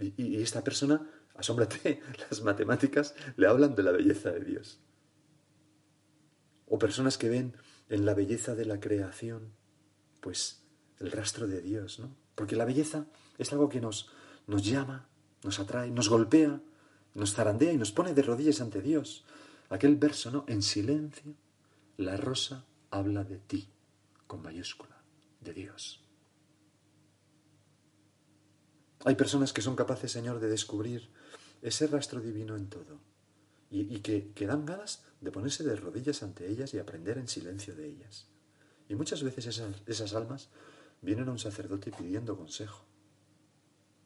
Y, 0.00 0.40
esta 0.42 0.64
persona, 0.64 1.06
asómbrate, 1.34 2.00
las 2.30 2.42
matemáticas 2.42 3.14
le 3.36 3.46
hablan 3.46 3.74
de 3.74 3.82
la 3.82 3.92
belleza 3.92 4.30
de 4.30 4.44
Dios. 4.44 4.80
O 6.66 6.78
personas 6.78 7.18
que 7.18 7.28
ven 7.28 7.56
en 7.88 8.06
la 8.06 8.14
belleza 8.14 8.54
de 8.54 8.64
la 8.64 8.80
creación, 8.80 9.52
pues 10.20 10.62
el 10.98 11.10
rastro 11.10 11.46
de 11.46 11.60
Dios, 11.60 11.98
¿no? 11.98 12.14
Porque 12.34 12.56
la 12.56 12.64
belleza 12.64 13.06
es 13.38 13.52
algo 13.52 13.68
que 13.68 13.80
nos, 13.80 14.10
nos 14.46 14.64
llama, 14.64 15.08
nos 15.42 15.58
atrae, 15.58 15.90
nos 15.90 16.08
golpea, 16.08 16.60
nos 17.14 17.34
zarandea 17.34 17.72
y 17.72 17.76
nos 17.76 17.92
pone 17.92 18.14
de 18.14 18.22
rodillas 18.22 18.60
ante 18.60 18.80
Dios. 18.80 19.24
Aquel 19.68 19.96
verso, 19.96 20.30
¿no? 20.30 20.44
En 20.48 20.62
silencio, 20.62 21.34
la 21.96 22.16
rosa 22.16 22.64
habla 22.90 23.24
de 23.24 23.38
ti, 23.38 23.68
con 24.26 24.42
mayúscula, 24.42 25.02
de 25.40 25.52
Dios. 25.52 26.04
Hay 29.04 29.14
personas 29.14 29.52
que 29.52 29.62
son 29.62 29.76
capaces, 29.76 30.12
Señor, 30.12 30.40
de 30.40 30.48
descubrir 30.48 31.08
ese 31.62 31.86
rastro 31.86 32.20
divino 32.20 32.56
en 32.56 32.68
todo 32.68 33.00
y, 33.70 34.00
que, 34.00 34.46
dan 34.46 34.66
ganas 34.66 35.02
de 35.20 35.30
ponerse 35.30 35.64
de 35.64 35.76
rodillas 35.76 36.22
ante 36.22 36.48
ellas 36.48 36.74
y 36.74 36.78
aprender 36.78 37.16
en 37.16 37.28
silencio 37.28 37.74
de 37.74 37.86
ellas. 37.86 38.26
Y 38.88 38.94
muchas 38.96 39.22
veces 39.22 39.46
esas, 39.46 39.82
esas 39.86 40.14
almas 40.14 40.48
vienen 41.00 41.28
a 41.28 41.32
un 41.32 41.38
sacerdote 41.38 41.92
pidiendo 41.92 42.36
consejo 42.36 42.84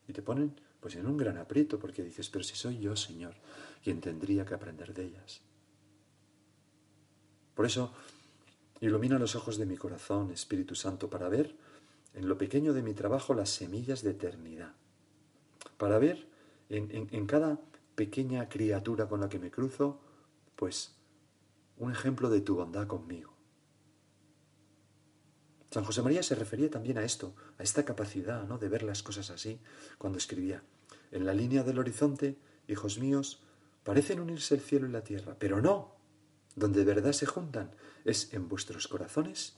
y 0.06 0.12
te 0.12 0.22
ponen 0.22 0.54
pues 0.80 0.94
en 0.96 1.06
un 1.06 1.16
gran 1.16 1.38
aprieto 1.38 1.78
porque 1.78 2.04
dices, 2.04 2.28
pero 2.28 2.44
si 2.44 2.54
soy 2.54 2.78
yo, 2.78 2.94
Señor, 2.94 3.34
quien 3.82 4.00
tendría 4.00 4.44
que 4.44 4.54
aprender 4.54 4.92
de 4.92 5.06
ellas. 5.06 5.40
Por 7.54 7.66
eso, 7.66 7.92
ilumina 8.80 9.18
los 9.18 9.34
ojos 9.34 9.56
de 9.56 9.66
mi 9.66 9.76
corazón, 9.76 10.30
Espíritu 10.30 10.74
Santo, 10.74 11.08
para 11.08 11.28
ver 11.28 11.56
en 12.12 12.28
lo 12.28 12.36
pequeño 12.36 12.74
de 12.74 12.82
mi 12.82 12.92
trabajo 12.92 13.32
las 13.32 13.48
semillas 13.48 14.02
de 14.02 14.10
eternidad 14.10 14.74
para 15.76 15.98
ver 15.98 16.28
en, 16.68 17.26
cada 17.26 17.60
pequeña 17.94 18.48
criatura 18.48 19.08
con 19.08 19.20
la 19.20 19.28
que 19.28 19.38
me 19.38 19.50
cruzo, 19.50 20.00
pues 20.56 20.96
un 21.76 21.92
ejemplo 21.92 22.30
de 22.30 22.40
tu 22.40 22.56
bondad 22.56 22.86
conmigo. 22.86 23.32
San 25.70 25.84
José 25.84 26.02
María 26.02 26.22
se 26.22 26.36
refería 26.36 26.70
también 26.70 26.98
a 26.98 27.04
esto, 27.04 27.34
a 27.58 27.62
esta 27.62 27.84
capacidad 27.84 28.46
¿no? 28.46 28.58
de 28.58 28.68
ver 28.68 28.84
las 28.84 29.02
cosas 29.02 29.30
así, 29.30 29.60
cuando 29.98 30.18
escribía, 30.18 30.62
en 31.10 31.26
la 31.26 31.34
línea 31.34 31.64
del 31.64 31.78
horizonte, 31.78 32.38
hijos 32.68 32.98
míos, 32.98 33.42
parecen 33.82 34.20
unirse 34.20 34.54
el 34.54 34.60
cielo 34.60 34.86
y 34.86 34.92
la 34.92 35.02
tierra, 35.02 35.36
pero 35.38 35.60
no, 35.60 35.96
donde 36.54 36.80
de 36.80 36.94
verdad 36.94 37.12
se 37.12 37.26
juntan 37.26 37.72
es 38.04 38.32
en 38.34 38.48
vuestros 38.48 38.86
corazones, 38.86 39.56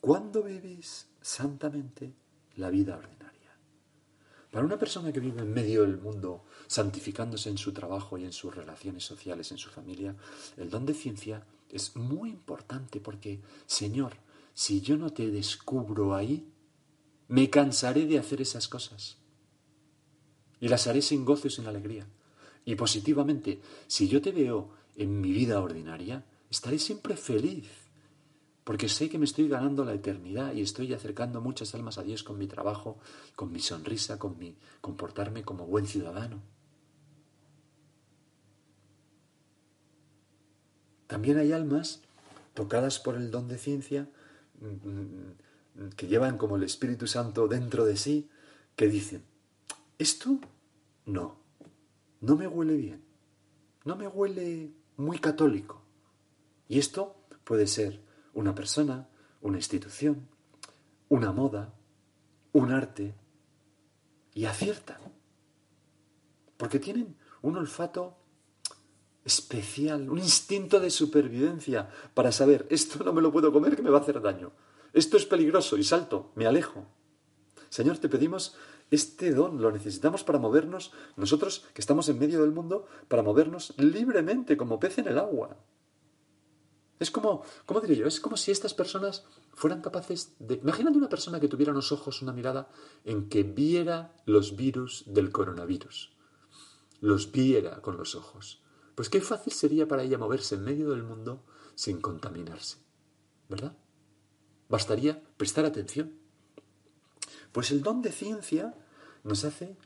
cuando 0.00 0.42
vivís 0.42 1.08
santamente 1.20 2.14
la 2.56 2.70
vida 2.70 2.96
ordinaria. 2.96 3.27
Para 4.50 4.64
una 4.64 4.78
persona 4.78 5.12
que 5.12 5.20
vive 5.20 5.42
en 5.42 5.52
medio 5.52 5.82
del 5.82 5.98
mundo, 5.98 6.44
santificándose 6.66 7.50
en 7.50 7.58
su 7.58 7.72
trabajo 7.72 8.16
y 8.16 8.24
en 8.24 8.32
sus 8.32 8.54
relaciones 8.54 9.04
sociales, 9.04 9.50
en 9.52 9.58
su 9.58 9.68
familia, 9.68 10.16
el 10.56 10.70
don 10.70 10.86
de 10.86 10.94
ciencia 10.94 11.46
es 11.70 11.96
muy 11.96 12.30
importante 12.30 12.98
porque, 13.00 13.40
Señor, 13.66 14.14
si 14.54 14.80
yo 14.80 14.96
no 14.96 15.12
te 15.12 15.30
descubro 15.30 16.14
ahí, 16.14 16.50
me 17.28 17.50
cansaré 17.50 18.06
de 18.06 18.18
hacer 18.18 18.40
esas 18.40 18.68
cosas. 18.68 19.18
Y 20.60 20.68
las 20.68 20.86
haré 20.86 21.02
sin 21.02 21.24
gozo 21.26 21.46
y 21.48 21.50
sin 21.50 21.66
alegría. 21.66 22.06
Y 22.64 22.74
positivamente, 22.74 23.60
si 23.86 24.08
yo 24.08 24.22
te 24.22 24.32
veo 24.32 24.70
en 24.96 25.20
mi 25.20 25.30
vida 25.30 25.60
ordinaria, 25.60 26.24
estaré 26.50 26.78
siempre 26.78 27.16
feliz 27.16 27.87
porque 28.68 28.90
sé 28.90 29.08
que 29.08 29.16
me 29.16 29.24
estoy 29.24 29.48
ganando 29.48 29.82
la 29.82 29.94
eternidad 29.94 30.52
y 30.52 30.60
estoy 30.60 30.92
acercando 30.92 31.40
muchas 31.40 31.74
almas 31.74 31.96
a 31.96 32.02
Dios 32.02 32.22
con 32.22 32.36
mi 32.36 32.46
trabajo, 32.46 32.98
con 33.34 33.50
mi 33.50 33.60
sonrisa, 33.60 34.18
con 34.18 34.36
mi 34.36 34.58
comportarme 34.82 35.42
como 35.42 35.66
buen 35.66 35.86
ciudadano. 35.86 36.42
También 41.06 41.38
hay 41.38 41.52
almas 41.52 42.02
tocadas 42.52 42.98
por 42.98 43.14
el 43.14 43.30
don 43.30 43.48
de 43.48 43.56
ciencia 43.56 44.10
mm, 44.60 45.84
mm, 45.84 45.88
que 45.96 46.06
llevan 46.06 46.36
como 46.36 46.56
el 46.56 46.62
Espíritu 46.62 47.06
Santo 47.06 47.48
dentro 47.48 47.86
de 47.86 47.96
sí, 47.96 48.28
que 48.76 48.86
dicen, 48.86 49.24
esto 49.96 50.40
no, 51.06 51.38
no 52.20 52.36
me 52.36 52.46
huele 52.46 52.76
bien, 52.76 53.02
no 53.86 53.96
me 53.96 54.08
huele 54.08 54.74
muy 54.98 55.18
católico. 55.18 55.80
Y 56.68 56.78
esto 56.78 57.16
puede 57.44 57.66
ser 57.66 58.06
una 58.38 58.54
persona, 58.54 59.08
una 59.40 59.56
institución, 59.56 60.28
una 61.08 61.32
moda, 61.32 61.74
un 62.52 62.70
arte, 62.70 63.16
y 64.32 64.44
aciertan. 64.44 65.00
Porque 66.56 66.78
tienen 66.78 67.16
un 67.42 67.56
olfato 67.56 68.16
especial, 69.24 70.08
un 70.08 70.18
instinto 70.18 70.78
de 70.78 70.90
supervivencia 70.90 71.90
para 72.14 72.30
saber, 72.30 72.64
esto 72.70 73.02
no 73.02 73.12
me 73.12 73.22
lo 73.22 73.32
puedo 73.32 73.52
comer 73.52 73.74
que 73.74 73.82
me 73.82 73.90
va 73.90 73.98
a 73.98 74.02
hacer 74.02 74.22
daño, 74.22 74.52
esto 74.92 75.16
es 75.16 75.26
peligroso 75.26 75.76
y 75.76 75.82
salto, 75.82 76.30
me 76.36 76.46
alejo. 76.46 76.86
Señor, 77.70 77.98
te 77.98 78.08
pedimos 78.08 78.56
este 78.92 79.32
don, 79.32 79.60
lo 79.60 79.72
necesitamos 79.72 80.22
para 80.22 80.38
movernos, 80.38 80.92
nosotros 81.16 81.66
que 81.74 81.80
estamos 81.80 82.08
en 82.08 82.20
medio 82.20 82.40
del 82.40 82.52
mundo, 82.52 82.86
para 83.08 83.24
movernos 83.24 83.74
libremente 83.78 84.56
como 84.56 84.78
pez 84.78 84.98
en 84.98 85.08
el 85.08 85.18
agua. 85.18 85.56
Es 86.98 87.10
como, 87.10 87.44
¿cómo 87.64 87.80
diría 87.80 87.98
yo? 87.98 88.06
Es 88.06 88.20
como 88.20 88.36
si 88.36 88.50
estas 88.50 88.74
personas 88.74 89.24
fueran 89.54 89.82
capaces 89.82 90.34
de... 90.38 90.56
Imagínate 90.56 90.98
una 90.98 91.08
persona 91.08 91.38
que 91.38 91.48
tuviera 91.48 91.72
unos 91.72 91.92
ojos, 91.92 92.22
una 92.22 92.32
mirada, 92.32 92.68
en 93.04 93.28
que 93.28 93.44
viera 93.44 94.16
los 94.26 94.56
virus 94.56 95.04
del 95.06 95.30
coronavirus. 95.30 96.12
Los 97.00 97.30
viera 97.30 97.80
con 97.80 97.96
los 97.96 98.14
ojos. 98.14 98.62
Pues 98.94 99.08
qué 99.08 99.20
fácil 99.20 99.52
sería 99.52 99.86
para 99.86 100.02
ella 100.02 100.18
moverse 100.18 100.56
en 100.56 100.64
medio 100.64 100.90
del 100.90 101.04
mundo 101.04 101.44
sin 101.76 102.00
contaminarse. 102.00 102.78
¿Verdad? 103.48 103.76
Bastaría 104.68 105.22
prestar 105.36 105.64
atención. 105.64 106.18
Pues 107.52 107.70
el 107.70 107.82
don 107.82 108.02
de 108.02 108.12
ciencia 108.12 108.74
nos 109.22 109.44
hace 109.44 109.76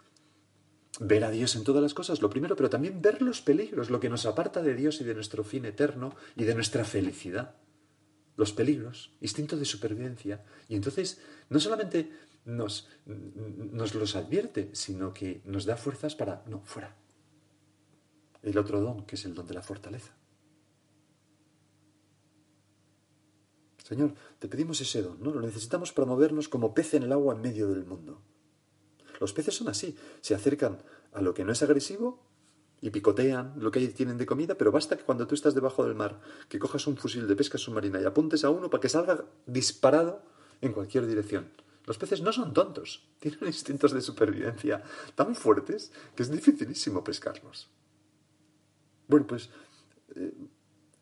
ver 1.06 1.24
a 1.24 1.30
Dios 1.30 1.56
en 1.56 1.64
todas 1.64 1.82
las 1.82 1.94
cosas, 1.94 2.22
lo 2.22 2.30
primero, 2.30 2.56
pero 2.56 2.70
también 2.70 3.02
ver 3.02 3.22
los 3.22 3.40
peligros, 3.40 3.90
lo 3.90 4.00
que 4.00 4.08
nos 4.08 4.26
aparta 4.26 4.62
de 4.62 4.74
Dios 4.74 5.00
y 5.00 5.04
de 5.04 5.14
nuestro 5.14 5.44
fin 5.44 5.64
eterno 5.64 6.14
y 6.36 6.44
de 6.44 6.54
nuestra 6.54 6.84
felicidad. 6.84 7.56
Los 8.36 8.52
peligros, 8.52 9.12
instinto 9.20 9.56
de 9.56 9.64
supervivencia. 9.64 10.44
Y 10.68 10.76
entonces 10.76 11.20
no 11.50 11.60
solamente 11.60 12.10
nos, 12.44 12.88
nos 13.04 13.94
los 13.94 14.16
advierte, 14.16 14.70
sino 14.72 15.12
que 15.12 15.42
nos 15.44 15.64
da 15.64 15.76
fuerzas 15.76 16.14
para, 16.14 16.42
no, 16.46 16.62
fuera. 16.64 16.96
El 18.42 18.58
otro 18.58 18.80
don, 18.80 19.04
que 19.04 19.16
es 19.16 19.24
el 19.24 19.34
don 19.34 19.46
de 19.46 19.54
la 19.54 19.62
fortaleza. 19.62 20.14
Señor, 23.84 24.14
te 24.38 24.48
pedimos 24.48 24.80
ese 24.80 25.02
don, 25.02 25.22
¿no? 25.22 25.32
Lo 25.32 25.40
necesitamos 25.40 25.92
para 25.92 26.06
movernos 26.06 26.48
como 26.48 26.74
pez 26.74 26.94
en 26.94 27.02
el 27.02 27.12
agua 27.12 27.34
en 27.34 27.42
medio 27.42 27.68
del 27.68 27.84
mundo. 27.84 28.22
Los 29.22 29.32
peces 29.32 29.54
son 29.54 29.68
así, 29.68 29.94
se 30.20 30.34
acercan 30.34 30.82
a 31.12 31.22
lo 31.22 31.32
que 31.32 31.44
no 31.44 31.52
es 31.52 31.62
agresivo 31.62 32.26
y 32.80 32.90
picotean 32.90 33.54
lo 33.56 33.70
que 33.70 33.86
tienen 33.86 34.18
de 34.18 34.26
comida, 34.26 34.56
pero 34.56 34.72
basta 34.72 34.96
que 34.96 35.04
cuando 35.04 35.28
tú 35.28 35.36
estás 35.36 35.54
debajo 35.54 35.84
del 35.84 35.94
mar, 35.94 36.20
que 36.48 36.58
cojas 36.58 36.88
un 36.88 36.96
fusil 36.96 37.28
de 37.28 37.36
pesca 37.36 37.56
submarina 37.56 38.00
y 38.00 38.04
apuntes 38.04 38.42
a 38.42 38.50
uno 38.50 38.68
para 38.68 38.80
que 38.80 38.88
salga 38.88 39.24
disparado 39.46 40.24
en 40.60 40.72
cualquier 40.72 41.06
dirección. 41.06 41.52
Los 41.86 41.98
peces 41.98 42.20
no 42.20 42.32
son 42.32 42.52
tontos, 42.52 43.06
tienen 43.20 43.46
instintos 43.46 43.92
de 43.92 44.00
supervivencia 44.00 44.82
tan 45.14 45.36
fuertes 45.36 45.92
que 46.16 46.24
es 46.24 46.30
dificilísimo 46.32 47.04
pescarlos. 47.04 47.70
Bueno, 49.06 49.28
pues 49.28 49.50
eh, 50.16 50.34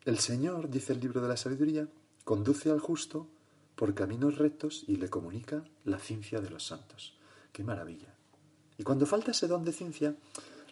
el 0.05 0.19
Señor, 0.19 0.69
dice 0.69 0.93
el 0.93 0.99
libro 0.99 1.21
de 1.21 1.27
la 1.27 1.37
sabiduría, 1.37 1.87
conduce 2.23 2.69
al 2.69 2.81
justo 2.81 3.31
por 3.75 3.95
caminos 3.95 4.37
rectos 4.37 4.85
y 4.87 4.97
le 4.97 5.09
comunica 5.09 5.63
la 5.85 5.97
ciencia 5.97 6.39
de 6.39 6.51
los 6.51 6.67
santos. 6.67 7.17
¡Qué 7.51 7.63
maravilla! 7.63 8.10
Y 8.77 8.83
cuando 8.83 9.05
falta 9.05 9.31
ese 9.31 9.47
don 9.47 9.63
de 9.63 9.73
ciencia, 9.73 10.15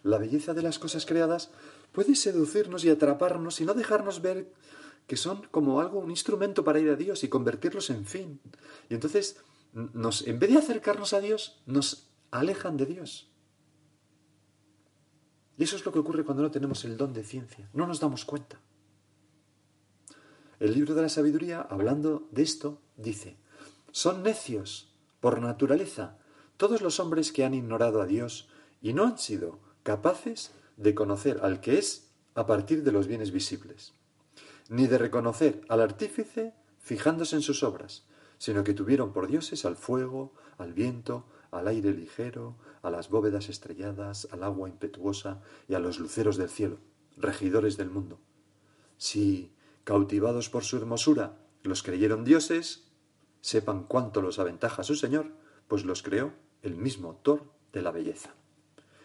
la 0.04 0.18
belleza 0.18 0.54
de 0.54 0.62
las 0.62 0.80
cosas 0.80 1.06
creadas 1.06 1.52
puede 1.92 2.16
seducirnos 2.16 2.86
y 2.86 2.90
atraparnos 2.90 3.60
y 3.62 3.66
no 3.66 3.74
dejarnos 3.74 4.22
ver 4.22 4.52
que 5.08 5.18
son 5.18 5.48
como 5.50 5.82
algo, 5.82 6.00
un 6.00 6.12
instrumento 6.12 6.64
para 6.64 6.80
ir 6.80 6.90
a 6.90 6.96
Dios 6.96 7.24
y 7.24 7.30
convertirlos 7.30 7.90
en 7.90 8.06
fin. 8.06 8.40
Y 8.90 8.94
entonces, 8.94 9.38
nos, 9.74 10.28
en 10.28 10.38
vez 10.38 10.52
de 10.52 10.60
acercarnos 10.60 11.14
a 11.14 11.20
Dios, 11.20 11.62
nos 11.66 12.12
alejan 12.30 12.78
de 12.78 12.86
Dios. 12.86 13.32
Y 15.58 15.64
eso 15.64 15.76
es 15.76 15.84
lo 15.84 15.92
que 15.92 16.00
ocurre 16.00 16.24
cuando 16.24 16.44
no 16.44 16.52
tenemos 16.52 16.86
el 16.86 16.96
don 16.96 17.12
de 17.12 17.24
ciencia. 17.24 17.70
No 17.74 17.88
nos 17.88 18.00
damos 18.00 18.24
cuenta. 18.24 18.62
El 20.60 20.74
libro 20.74 20.94
de 20.94 21.02
la 21.02 21.10
sabiduría, 21.10 21.62
hablando 21.62 22.28
de 22.32 22.44
esto, 22.44 22.80
dice, 22.96 23.38
son 23.92 24.22
necios 24.22 24.94
por 25.20 25.42
naturaleza 25.42 26.19
todos 26.60 26.82
los 26.82 27.00
hombres 27.00 27.32
que 27.32 27.46
han 27.46 27.54
ignorado 27.54 28.02
a 28.02 28.06
Dios 28.06 28.50
y 28.82 28.92
no 28.92 29.06
han 29.06 29.18
sido 29.18 29.60
capaces 29.84 30.52
de 30.76 30.94
conocer 30.94 31.40
al 31.42 31.62
que 31.62 31.78
es 31.78 32.12
a 32.36 32.46
partir 32.48 32.84
de 32.84 32.92
los 32.92 33.08
bienes 33.08 33.32
visibles, 33.32 33.94
ni 34.68 34.86
de 34.86 34.98
reconocer 34.98 35.62
al 35.70 35.80
artífice 35.80 36.54
fijándose 36.78 37.38
en 37.38 37.44
sus 37.44 37.64
obras, 37.64 38.04
sino 38.40 38.66
que 38.66 38.74
tuvieron 38.74 39.14
por 39.14 39.28
dioses 39.28 39.64
al 39.64 39.78
fuego, 39.78 40.34
al 40.58 40.74
viento, 40.74 41.26
al 41.50 41.70
aire 41.70 41.94
ligero, 41.94 42.58
a 42.82 42.90
las 42.90 43.10
bóvedas 43.10 43.48
estrelladas, 43.48 44.28
al 44.30 44.44
agua 44.44 44.68
impetuosa 44.68 45.42
y 45.70 45.76
a 45.76 45.80
los 45.80 45.98
luceros 45.98 46.36
del 46.36 46.50
cielo, 46.50 46.80
regidores 47.16 47.78
del 47.78 47.90
mundo. 47.90 48.20
Si, 48.98 49.54
cautivados 49.86 50.50
por 50.50 50.66
su 50.66 50.76
hermosura, 50.76 51.38
los 51.64 51.84
creyeron 51.84 52.26
dioses, 52.26 52.90
sepan 53.40 53.86
cuánto 53.86 54.22
los 54.22 54.40
aventaja 54.40 54.84
su 54.84 54.96
Señor, 54.96 55.32
pues 55.70 55.86
los 55.86 56.04
creó 56.04 56.34
el 56.64 56.76
mismo 56.76 57.10
autor 57.10 57.52
de 57.74 57.82
la 57.82 57.92
belleza. 57.92 58.34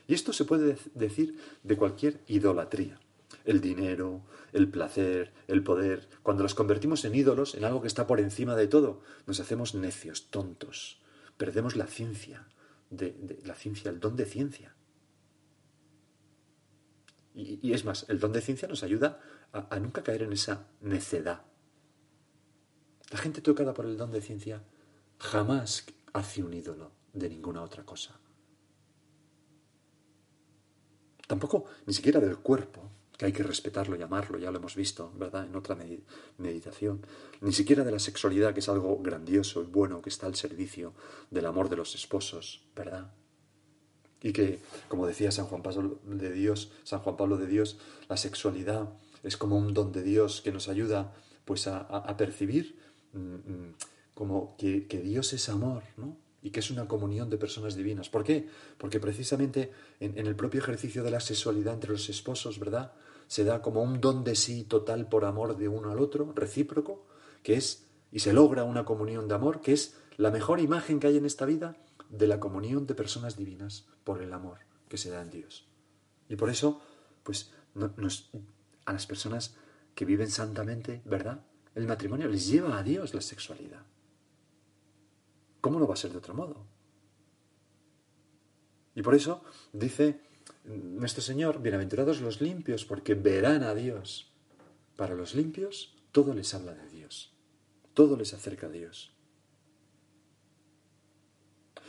Y 0.06 0.14
esto 0.14 0.32
se 0.32 0.44
puede 0.44 0.76
decir 0.94 1.38
de 1.62 1.76
cualquier 1.76 2.20
idolatría. 2.26 3.00
El 3.44 3.60
dinero, 3.60 4.22
el 4.52 4.68
placer, 4.68 5.32
el 5.48 5.62
poder, 5.62 6.08
cuando 6.22 6.42
los 6.42 6.54
convertimos 6.54 7.04
en 7.04 7.14
ídolos, 7.14 7.54
en 7.54 7.64
algo 7.64 7.80
que 7.80 7.88
está 7.88 8.06
por 8.06 8.20
encima 8.20 8.54
de 8.54 8.68
todo, 8.68 9.02
nos 9.26 9.40
hacemos 9.40 9.74
necios, 9.74 10.30
tontos, 10.30 11.02
perdemos 11.36 11.76
la 11.76 11.86
ciencia, 11.86 12.46
de, 12.90 13.40
la 13.44 13.54
ciencia, 13.54 13.90
el 13.90 14.00
don 14.00 14.16
de 14.16 14.26
ciencia. 14.26 14.74
Y, 17.34 17.72
es 17.72 17.84
más, 17.84 18.06
el 18.08 18.20
don 18.20 18.32
de 18.32 18.40
ciencia 18.40 18.68
nos 18.68 18.84
ayuda 18.84 19.20
a 19.52 19.78
nunca 19.80 20.04
caer 20.04 20.22
en 20.22 20.32
esa 20.32 20.68
necedad. 20.80 21.42
La 23.10 23.18
gente 23.18 23.40
tocada 23.40 23.74
por 23.74 23.86
el 23.86 23.96
don 23.96 24.12
de 24.12 24.20
ciencia 24.20 24.62
jamás 25.18 25.86
hace 26.12 26.44
un 26.44 26.54
ídolo 26.54 26.92
de 27.14 27.28
ninguna 27.28 27.62
otra 27.62 27.84
cosa. 27.84 28.18
Tampoco, 31.26 31.64
ni 31.86 31.94
siquiera 31.94 32.20
del 32.20 32.38
cuerpo, 32.38 32.90
que 33.16 33.26
hay 33.26 33.32
que 33.32 33.42
respetarlo 33.42 33.96
y 33.96 34.02
amarlo, 34.02 34.38
ya 34.38 34.50
lo 34.50 34.58
hemos 34.58 34.74
visto, 34.74 35.12
¿verdad?, 35.16 35.46
en 35.46 35.54
otra 35.54 35.76
meditación. 36.38 37.00
Ni 37.40 37.52
siquiera 37.52 37.84
de 37.84 37.92
la 37.92 37.98
sexualidad, 37.98 38.52
que 38.52 38.60
es 38.60 38.68
algo 38.68 38.98
grandioso 38.98 39.62
y 39.62 39.66
bueno, 39.66 40.02
que 40.02 40.10
está 40.10 40.26
al 40.26 40.34
servicio 40.34 40.92
del 41.30 41.46
amor 41.46 41.68
de 41.68 41.76
los 41.76 41.94
esposos, 41.94 42.66
¿verdad? 42.74 43.12
Y 44.20 44.32
que, 44.32 44.58
como 44.88 45.06
decía 45.06 45.30
San 45.30 45.46
Juan 45.46 45.62
Pablo 45.62 46.00
de 46.04 46.32
Dios, 46.32 46.72
San 46.82 47.00
Juan 47.00 47.16
Pablo 47.16 47.36
de 47.36 47.46
Dios, 47.46 47.78
la 48.08 48.16
sexualidad 48.16 48.88
es 49.22 49.36
como 49.36 49.56
un 49.56 49.74
don 49.74 49.92
de 49.92 50.02
Dios 50.02 50.40
que 50.40 50.50
nos 50.52 50.68
ayuda 50.68 51.14
pues 51.44 51.66
a, 51.66 52.16
percibir 52.16 52.78
mm, 53.12 53.18
mm, 53.18 53.74
como 54.14 54.56
que, 54.56 54.86
Dios 55.02 55.32
es 55.34 55.48
amor, 55.48 55.82
¿no? 55.96 56.16
Y 56.44 56.50
que 56.50 56.60
es 56.60 56.70
una 56.70 56.86
comunión 56.86 57.28
de 57.30 57.38
personas 57.38 57.74
divinas. 57.74 58.08
¿Por 58.08 58.22
qué? 58.22 58.46
Porque 58.78 59.00
precisamente 59.00 59.72
en, 59.98 60.16
el 60.16 60.36
propio 60.36 60.60
ejercicio 60.60 61.02
de 61.02 61.10
la 61.10 61.18
sexualidad 61.18 61.74
entre 61.74 61.90
los 61.90 62.08
esposos, 62.08 62.60
¿verdad? 62.60 62.92
Se 63.26 63.42
da 63.42 63.62
como 63.62 63.82
un 63.82 64.00
don 64.00 64.22
de 64.22 64.36
sí 64.36 64.62
total 64.62 65.08
por 65.08 65.24
amor 65.24 65.56
de 65.56 65.68
uno 65.68 65.90
al 65.90 65.98
otro, 65.98 66.32
recíproco, 66.36 67.06
que 67.42 67.54
es, 67.54 67.86
y 68.12 68.20
se 68.20 68.32
logra 68.32 68.62
una 68.62 68.84
comunión 68.84 69.26
de 69.26 69.34
amor, 69.34 69.62
que 69.62 69.72
es 69.72 69.96
la 70.18 70.30
mejor 70.30 70.60
imagen 70.60 71.00
que 71.00 71.08
hay 71.08 71.16
en 71.16 71.26
esta 71.26 71.46
vida 71.46 71.76
de 72.10 72.26
la 72.26 72.38
comunión 72.38 72.86
de 72.86 72.94
personas 72.94 73.36
divinas 73.36 73.86
por 74.04 74.22
el 74.22 74.32
amor 74.32 74.58
que 74.88 74.98
se 74.98 75.10
da 75.10 75.22
en 75.22 75.30
Dios. 75.30 75.66
Y 76.28 76.36
por 76.36 76.50
eso, 76.50 76.80
pues, 77.22 77.52
a 78.84 78.92
las 78.92 79.06
personas 79.06 79.56
que 79.94 80.04
viven 80.04 80.30
santamente, 80.30 81.02
¿verdad? 81.04 81.42
El 81.74 81.86
matrimonio 81.86 82.28
les 82.28 82.46
lleva 82.46 82.78
a 82.78 82.82
Dios 82.82 83.14
la 83.14 83.20
sexualidad. 83.20 83.82
¿Cómo 85.64 85.78
no 85.78 85.86
va 85.86 85.94
a 85.94 85.96
ser 85.96 86.12
de 86.12 86.18
otro 86.18 86.34
modo? 86.34 86.66
Y 88.94 89.00
por 89.00 89.14
eso 89.14 89.42
dice 89.72 90.20
nuestro 90.64 91.22
Señor, 91.22 91.62
bienaventurados 91.62 92.20
los 92.20 92.42
limpios, 92.42 92.84
porque 92.84 93.14
verán 93.14 93.62
a 93.62 93.74
Dios. 93.74 94.30
Para 94.94 95.14
los 95.14 95.34
limpios, 95.34 95.96
todo 96.12 96.34
les 96.34 96.52
habla 96.52 96.74
de 96.74 96.86
Dios. 96.90 97.34
Todo 97.94 98.14
les 98.18 98.34
acerca 98.34 98.66
a 98.66 98.68
Dios. 98.68 99.16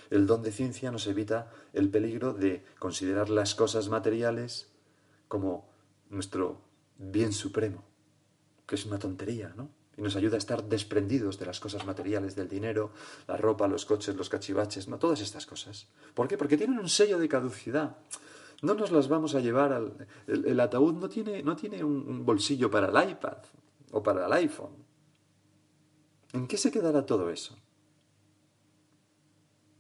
El 0.10 0.26
don 0.26 0.42
de 0.42 0.54
ciencia 0.54 0.90
nos 0.90 1.06
evita 1.08 1.52
el 1.74 1.90
peligro 1.90 2.32
de 2.32 2.64
considerar 2.80 3.30
las 3.30 3.56
cosas 3.56 3.90
materiales 3.90 4.72
como 5.28 5.70
nuestro 6.10 6.62
bien 6.98 7.34
supremo, 7.34 7.84
que 8.66 8.76
es 8.76 8.86
una 8.86 9.00
tontería, 9.00 9.54
¿no? 9.58 9.70
Y 9.98 10.02
nos 10.02 10.16
ayuda 10.16 10.36
a 10.36 10.40
estar 10.40 10.64
desprendidos 10.64 11.40
de 11.40 11.46
las 11.46 11.60
cosas 11.60 11.86
materiales, 11.86 12.36
del 12.36 12.50
dinero, 12.50 12.92
la 13.28 13.38
ropa, 13.38 13.68
los 13.68 13.86
coches, 13.86 14.16
los 14.16 14.30
cachivaches, 14.30 14.88
no, 14.88 15.00
todas 15.00 15.22
estas 15.22 15.46
cosas. 15.46 15.88
¿Por 16.14 16.28
qué? 16.28 16.38
Porque 16.38 16.58
tienen 16.58 16.80
un 16.80 16.90
sello 16.90 17.18
de 17.18 17.30
caducidad. 17.30 17.98
No 18.62 18.74
nos 18.74 18.92
las 18.92 19.08
vamos 19.08 19.36
a 19.36 19.40
llevar 19.40 19.72
al... 19.72 20.08
El, 20.28 20.60
ataúd 20.60 20.96
no 20.96 21.08
tiene, 21.08 21.44
no 21.44 21.56
tiene 21.56 21.84
un 21.84 22.26
bolsillo 22.26 22.70
para 22.70 22.88
el 22.88 23.10
iPad 23.10 23.38
o 23.92 24.04
para 24.04 24.26
el 24.26 24.34
iPhone. 24.34 24.86
¿En 26.34 26.48
qué 26.48 26.58
se 26.58 26.72
quedará 26.72 27.06
todo 27.06 27.30
eso? 27.30 27.56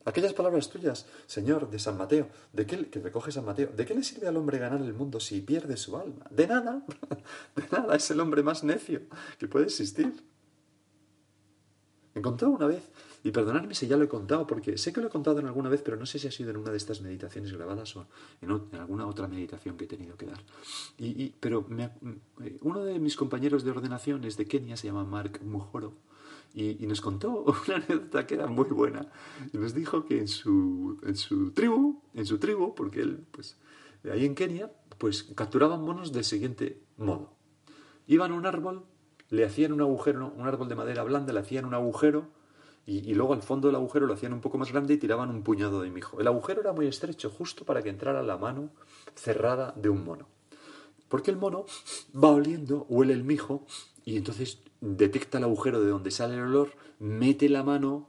Aquellas 0.06 0.34
palabras 0.34 0.70
tuyas, 0.70 1.08
Señor, 1.26 1.70
de 1.70 1.80
San 1.80 1.98
Mateo, 1.98 2.30
¿de 2.54 2.66
qué, 2.68 2.90
que 2.90 3.00
recoge 3.00 3.32
San 3.32 3.44
Mateo, 3.44 3.72
¿de 3.76 3.86
qué 3.86 3.96
le 3.96 4.04
sirve 4.04 4.28
al 4.28 4.38
hombre 4.38 4.60
ganar 4.60 4.80
el 4.82 4.94
mundo 4.94 5.20
si 5.20 5.42
pierde 5.42 5.78
su 5.78 5.98
alma? 5.98 6.26
De 6.30 6.46
nada, 6.46 6.86
de 7.56 7.68
nada, 7.72 7.96
es 7.96 8.12
el 8.12 8.20
hombre 8.20 8.44
más 8.44 8.64
necio 8.64 9.02
que 9.40 9.48
puede 9.48 9.66
existir. 9.66 10.14
Me 12.14 12.22
contó 12.22 12.50
una 12.50 12.68
vez, 12.68 12.84
y 13.24 13.32
perdonadme 13.32 13.74
si 13.74 13.88
ya 13.88 13.98
lo 13.98 14.04
he 14.04 14.08
contado, 14.08 14.46
porque 14.46 14.78
sé 14.78 14.94
que 14.94 15.02
lo 15.02 15.08
he 15.08 15.10
contado 15.10 15.40
en 15.40 15.48
alguna 15.48 15.68
vez, 15.68 15.82
pero 15.82 15.98
no 15.98 16.06
sé 16.06 16.20
si 16.20 16.28
ha 16.28 16.32
sido 16.32 16.52
en 16.52 16.58
una 16.58 16.70
de 16.70 16.78
estas 16.78 17.02
meditaciones 17.02 17.52
grabadas 17.52 17.96
o 17.96 18.08
en, 18.42 18.52
alguna 18.80 19.08
otra 19.08 19.28
meditación 19.28 19.76
que 19.76 19.86
he 19.86 19.88
tenido 19.88 20.16
que 20.16 20.28
dar. 20.28 20.40
Y, 21.00 21.32
pero 21.32 21.68
eh, 21.78 22.58
uno 22.62 22.86
de 22.86 23.00
mis 23.00 23.16
compañeros 23.18 23.64
de 23.64 23.72
ordenación 23.72 24.24
es 24.24 24.38
de 24.38 24.46
Kenia, 24.46 24.78
se 24.78 24.88
llama 24.88 25.04
Mark 25.04 25.42
Mujoro, 25.44 25.96
y, 26.54 26.86
nos 26.88 27.02
contó 27.02 27.44
una 27.68 27.76
anécdota 27.76 28.26
que 28.26 28.36
era 28.36 28.48
muy 28.48 28.70
buena. 28.70 29.10
Y 29.54 29.58
nos 29.58 29.74
dijo 29.74 30.06
que 30.06 30.20
en 30.20 30.28
su, 30.28 31.00
en 31.04 31.16
su 31.16 31.52
tribu, 31.52 32.02
en 32.14 32.26
su 32.26 32.38
tribu, 32.38 32.74
porque 32.76 33.02
él, 33.02 33.26
pues, 33.32 33.58
ahí 34.12 34.26
en 34.26 34.36
Kenia, 34.36 34.72
pues 34.98 35.24
capturaban 35.24 35.82
monos 35.84 36.12
del 36.14 36.24
siguiente 36.24 36.82
modo. 36.98 37.34
Iban 38.08 38.32
a 38.32 38.36
un 38.36 38.46
árbol, 38.46 38.86
le 39.30 39.46
hacían 39.46 39.74
un 39.74 39.82
agujero, 39.82 40.34
un 40.36 40.48
árbol 40.48 40.70
de 40.70 40.76
madera 40.76 41.04
blanda, 41.04 41.34
le 41.34 41.40
hacían 41.40 41.66
un 41.66 41.74
agujero 41.74 42.30
y, 42.86 43.00
y, 43.00 43.16
luego 43.16 43.34
al 43.34 43.42
fondo 43.42 43.68
del 43.68 43.76
agujero 43.76 44.06
lo 44.06 44.14
hacían 44.14 44.34
un 44.34 44.42
poco 44.42 44.58
más 44.58 44.72
grande 44.72 44.94
y 44.94 44.98
tiraban 44.98 45.30
un 45.30 45.42
puñado 45.42 45.82
de 45.82 45.90
mijo. 45.90 46.20
El 46.20 46.28
agujero 46.28 46.62
era 46.62 46.72
muy 46.72 46.86
estrecho, 46.88 47.32
justo 47.32 47.66
para 47.66 47.82
que 47.82 47.90
entrara 47.90 48.22
la 48.22 48.38
mano 48.38 48.70
cerrada 49.16 49.74
de 49.76 49.90
un 49.90 50.04
mono. 50.06 50.28
Porque 51.10 51.32
el 51.32 51.38
mono 51.38 51.66
va 52.16 52.30
oliendo, 52.30 52.86
huele 52.90 53.14
el 53.14 53.24
mijo 53.24 53.66
y 54.06 54.18
entonces 54.18 54.60
detecta 54.86 55.40
el 55.40 55.46
agujero 55.46 55.82
de 55.82 55.90
donde 55.90 56.12
sale 56.12 56.36
el 56.36 56.42
olor, 56.42 56.70
mete 57.00 57.50
la 57.50 57.64
mano, 57.64 58.08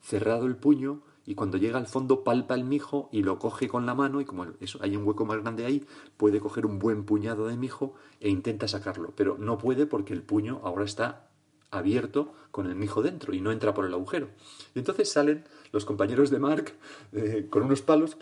cerrado 0.00 0.46
el 0.46 0.56
puño, 0.56 1.02
y 1.24 1.34
cuando 1.34 1.58
llega 1.58 1.78
al 1.78 1.86
fondo 1.86 2.24
palpa 2.24 2.54
el 2.54 2.64
mijo 2.64 3.08
y 3.12 3.22
lo 3.22 3.38
coge 3.38 3.68
con 3.68 3.86
la 3.86 3.94
mano, 3.94 4.20
y 4.20 4.24
como 4.24 4.46
eso, 4.60 4.78
hay 4.82 4.96
un 4.96 5.06
hueco 5.06 5.24
más 5.24 5.40
grande 5.40 5.64
ahí, 5.64 5.86
puede 6.16 6.40
coger 6.40 6.66
un 6.66 6.78
buen 6.78 7.04
puñado 7.04 7.46
de 7.46 7.56
mijo 7.56 7.94
e 8.18 8.30
intenta 8.30 8.66
sacarlo, 8.66 9.12
pero 9.14 9.36
no 9.38 9.58
puede 9.58 9.86
porque 9.86 10.12
el 10.12 10.22
puño 10.22 10.60
ahora 10.64 10.84
está 10.84 11.28
abierto 11.70 12.32
con 12.50 12.66
el 12.66 12.74
mijo 12.74 13.02
dentro 13.02 13.34
y 13.34 13.40
no 13.40 13.52
entra 13.52 13.74
por 13.74 13.84
el 13.84 13.92
agujero. 13.92 14.30
Y 14.74 14.78
entonces 14.78 15.12
salen 15.12 15.44
los 15.70 15.84
compañeros 15.84 16.30
de 16.30 16.38
Mark 16.38 16.72
eh, 17.12 17.46
con 17.50 17.62
unos 17.62 17.82
palos 17.82 18.16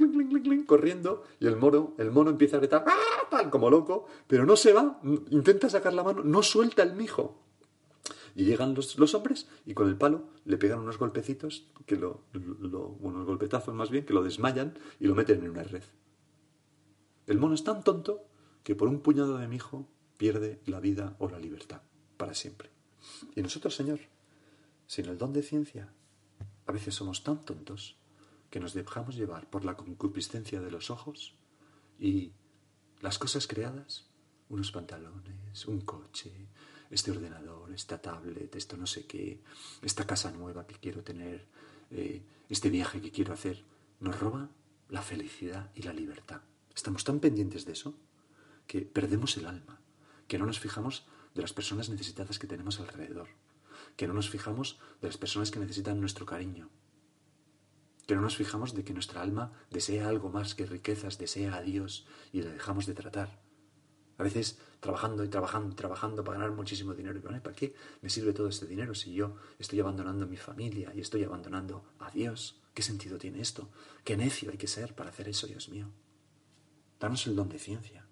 corriendo 0.67 1.23
y 1.39 1.47
el 1.47 1.57
mono, 1.57 1.95
el 1.99 2.11
mono 2.11 2.31
empieza 2.31 2.57
a 2.57 2.61
gritar 2.61 2.85
¡Ah! 2.87 3.49
como 3.51 3.71
loco, 3.71 4.07
pero 4.27 4.45
no 4.47 4.57
se 4.57 4.73
va, 4.73 5.01
intenta 5.31 5.71
sacar 5.71 5.95
la 5.95 6.03
mano, 6.03 6.23
no 6.25 6.43
suelta 6.43 6.83
el 6.83 6.95
mijo. 6.95 7.46
Y 8.37 8.45
llegan 8.45 8.75
los, 8.75 9.15
hombres 9.15 9.49
y 9.65 9.73
con 9.73 9.89
el 9.89 9.97
palo 9.97 10.29
le 10.45 10.59
pegan 10.59 10.81
unos 10.81 10.99
golpecitos, 10.99 11.73
que 11.87 11.97
lo, 11.97 12.21
unos 13.01 13.25
golpetazos 13.25 13.75
más 13.75 13.89
bien, 13.89 14.05
que 14.05 14.13
lo 14.13 14.23
desmayan 14.23 14.79
y 15.01 15.07
lo 15.07 15.15
meten 15.15 15.43
en 15.43 15.51
una 15.51 15.63
red. 15.63 15.83
El 17.27 17.39
mono 17.39 17.55
es 17.55 17.65
tan 17.65 17.83
tonto 17.83 18.29
que 18.63 18.75
por 18.75 18.89
un 18.89 19.01
puñado 19.01 19.39
de 19.39 19.49
mijo 19.49 19.89
pierde 20.19 20.61
la 20.67 20.81
vida 20.81 21.17
o 21.19 21.31
la 21.31 21.39
libertad 21.39 21.81
para 22.19 22.35
siempre. 22.35 22.69
Y 23.35 23.41
nosotros, 23.41 23.75
Señor, 23.75 24.01
sin 24.87 25.07
el 25.07 25.17
don 25.17 25.33
de 25.33 25.43
ciencia, 25.43 25.95
a 26.67 26.73
veces 26.73 26.95
somos 26.95 27.25
tan 27.25 27.43
tontos 27.43 27.97
que 28.51 28.61
nos 28.61 28.75
dejamos 28.75 29.17
llevar 29.17 29.49
por 29.49 29.65
la 29.65 29.79
concupiscencia 29.79 30.61
de 30.61 30.71
los 30.71 30.91
ojos 30.91 31.35
y 31.99 32.33
las 33.01 33.19
cosas 33.19 33.47
creadas, 33.47 34.11
unos 34.51 34.73
pantalones, 34.73 35.67
un 35.67 35.81
coche, 35.81 36.49
este 36.91 37.11
ordenador, 37.11 37.73
esta 37.73 38.01
tablet, 38.01 38.55
esto 38.55 38.77
no 38.77 38.87
sé 38.87 39.07
qué, 39.07 39.41
esta 39.83 40.07
casa 40.07 40.31
nueva 40.31 40.67
que 40.67 40.77
quiero 40.77 41.03
tener, 41.03 41.47
eh, 41.91 42.23
este 42.49 42.71
viaje 42.71 43.01
que 43.01 43.11
quiero 43.11 43.33
hacer, 43.33 43.65
nos 44.01 44.19
roba 44.19 44.49
la 44.89 45.03
felicidad 45.03 45.71
y 45.75 45.83
la 45.83 45.93
libertad. 45.93 46.43
Estamos 46.75 47.05
tan 47.05 47.21
pendientes 47.21 47.65
de 47.65 47.73
eso 47.73 47.95
que 48.67 48.83
perdemos 48.83 49.37
el 49.37 49.47
alma, 49.47 49.81
que 50.29 50.39
no 50.39 50.47
nos 50.47 50.61
fijamos 50.61 51.07
de 51.35 51.43
las 51.43 51.53
personas 51.53 51.89
necesitadas 51.89 52.39
que 52.39 52.47
tenemos 52.47 52.81
alrededor, 52.81 53.29
que 53.97 54.07
no 54.07 54.15
nos 54.15 54.31
fijamos 54.31 54.79
de 55.01 55.09
las 55.09 55.19
personas 55.19 55.51
que 55.51 55.59
necesitan 55.59 56.01
nuestro 56.01 56.27
cariño, 56.27 56.69
que 58.07 58.15
no 58.15 58.21
nos 58.21 58.37
fijamos 58.37 58.75
de 58.75 58.85
que 58.85 58.95
nuestra 58.95 59.21
alma 59.21 59.53
desea 59.71 60.09
algo 60.09 60.31
más 60.31 60.55
que 60.55 60.67
riquezas, 60.67 61.19
desea 61.19 61.57
a 61.57 61.63
Dios 61.63 62.07
y 62.33 62.43
le 62.43 62.51
dejamos 62.51 62.87
de 62.87 62.95
tratar. 62.95 63.46
A 64.19 64.23
veces 64.23 64.59
trabajando 64.81 65.25
y 65.25 65.29
trabajando 65.29 65.73
y 65.73 65.75
trabajando 65.75 66.25
para 66.25 66.39
ganar 66.39 66.55
muchísimo 66.55 66.95
dinero. 66.95 67.19
Y 67.19 67.41
¿para 67.41 67.55
qué 67.55 67.75
me 68.03 68.09
sirve 68.09 68.33
todo 68.33 68.49
este 68.49 68.67
dinero 68.67 68.95
si 68.95 69.13
yo 69.13 69.37
estoy 69.59 69.81
abandonando 69.81 70.25
a 70.25 70.29
mi 70.29 70.37
familia 70.37 70.93
y 70.95 71.01
estoy 71.01 71.25
abandonando 71.25 71.85
a 71.99 72.11
Dios? 72.11 72.63
¿Qué 72.73 72.83
sentido 72.83 73.19
tiene 73.19 73.41
esto? 73.41 73.69
¿Qué 74.05 74.17
necio 74.17 74.51
hay 74.51 74.59
que 74.59 74.67
ser 74.67 74.95
para 74.95 75.11
hacer 75.11 75.29
eso, 75.29 75.47
Dios 75.47 75.69
mío? 75.69 75.91
Danos 77.01 77.27
el 77.27 77.37
don 77.37 77.49
de 77.49 77.59
ciencia. 77.59 78.07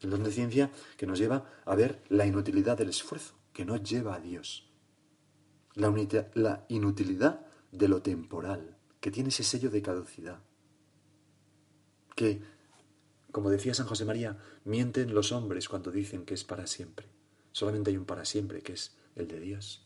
El 0.00 0.10
don 0.10 0.22
de 0.22 0.30
ciencia 0.30 0.70
que 0.96 1.06
nos 1.06 1.18
lleva 1.18 1.44
a 1.64 1.74
ver 1.74 2.02
la 2.08 2.26
inutilidad 2.26 2.78
del 2.78 2.90
esfuerzo, 2.90 3.34
que 3.52 3.64
no 3.64 3.76
lleva 3.76 4.14
a 4.14 4.20
Dios. 4.20 4.70
La, 5.74 5.92
la 6.34 6.64
inutilidad 6.68 7.46
de 7.72 7.88
lo 7.88 8.02
temporal, 8.02 8.78
que 9.00 9.10
tiene 9.10 9.30
ese 9.30 9.44
sello 9.44 9.70
de 9.70 9.82
caducidad. 9.82 10.40
Que 12.14 12.42
como 13.32 13.50
decía 13.50 13.74
San 13.74 13.86
José 13.86 14.04
María, 14.04 14.38
mienten 14.64 15.14
los 15.14 15.32
hombres 15.32 15.68
cuando 15.68 15.90
dicen 15.90 16.24
que 16.24 16.34
es 16.34 16.44
para 16.44 16.66
siempre. 16.66 17.06
Solamente 17.52 17.90
hay 17.90 17.96
un 17.96 18.04
para 18.04 18.24
siempre, 18.24 18.62
que 18.62 18.72
es 18.72 18.96
el 19.16 19.28
de 19.28 19.40
Dios. 19.40 19.84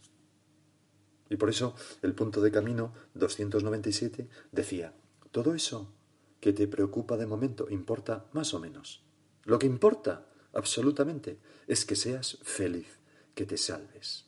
Y 1.29 1.37
por 1.37 1.49
eso 1.49 1.75
el 2.03 2.15
punto 2.15 2.41
de 2.41 2.51
camino 2.51 2.93
297 3.15 4.29
decía, 4.53 4.95
todo 5.31 5.55
eso 5.55 5.93
que 6.41 6.53
te 6.53 6.69
preocupa 6.69 7.17
de 7.17 7.27
momento 7.27 7.69
importa 7.71 8.27
más 8.33 8.53
o 8.53 8.61
menos. 8.61 9.03
Lo 9.45 9.59
que 9.59 9.67
importa, 9.67 10.27
absolutamente, 10.53 11.39
es 11.67 11.85
que 11.85 11.97
seas 11.97 12.39
feliz, 12.43 12.99
que 13.35 13.47
te 13.47 13.57
salves. 13.57 14.27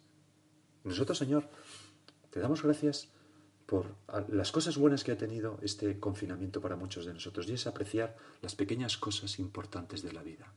nosotros, 0.83 1.19
Señor, 1.19 1.49
te 2.31 2.41
damos 2.41 2.63
gracias 2.63 3.09
por 3.67 3.97
las 4.29 4.53
cosas 4.53 4.77
buenas 4.77 5.05
que 5.05 5.13
ha 5.13 5.19
tenido 5.19 5.59
este 5.63 5.99
confinamiento 5.99 6.61
para 6.61 6.77
muchos 6.77 7.07
de 7.07 7.15
nosotros 7.15 7.49
y 7.49 7.55
es 7.55 7.67
apreciar 7.67 8.17
las 8.43 8.55
pequeñas 8.55 8.99
cosas 8.99 9.39
importantes 9.39 10.03
de 10.03 10.13
la 10.13 10.23
vida, 10.23 10.53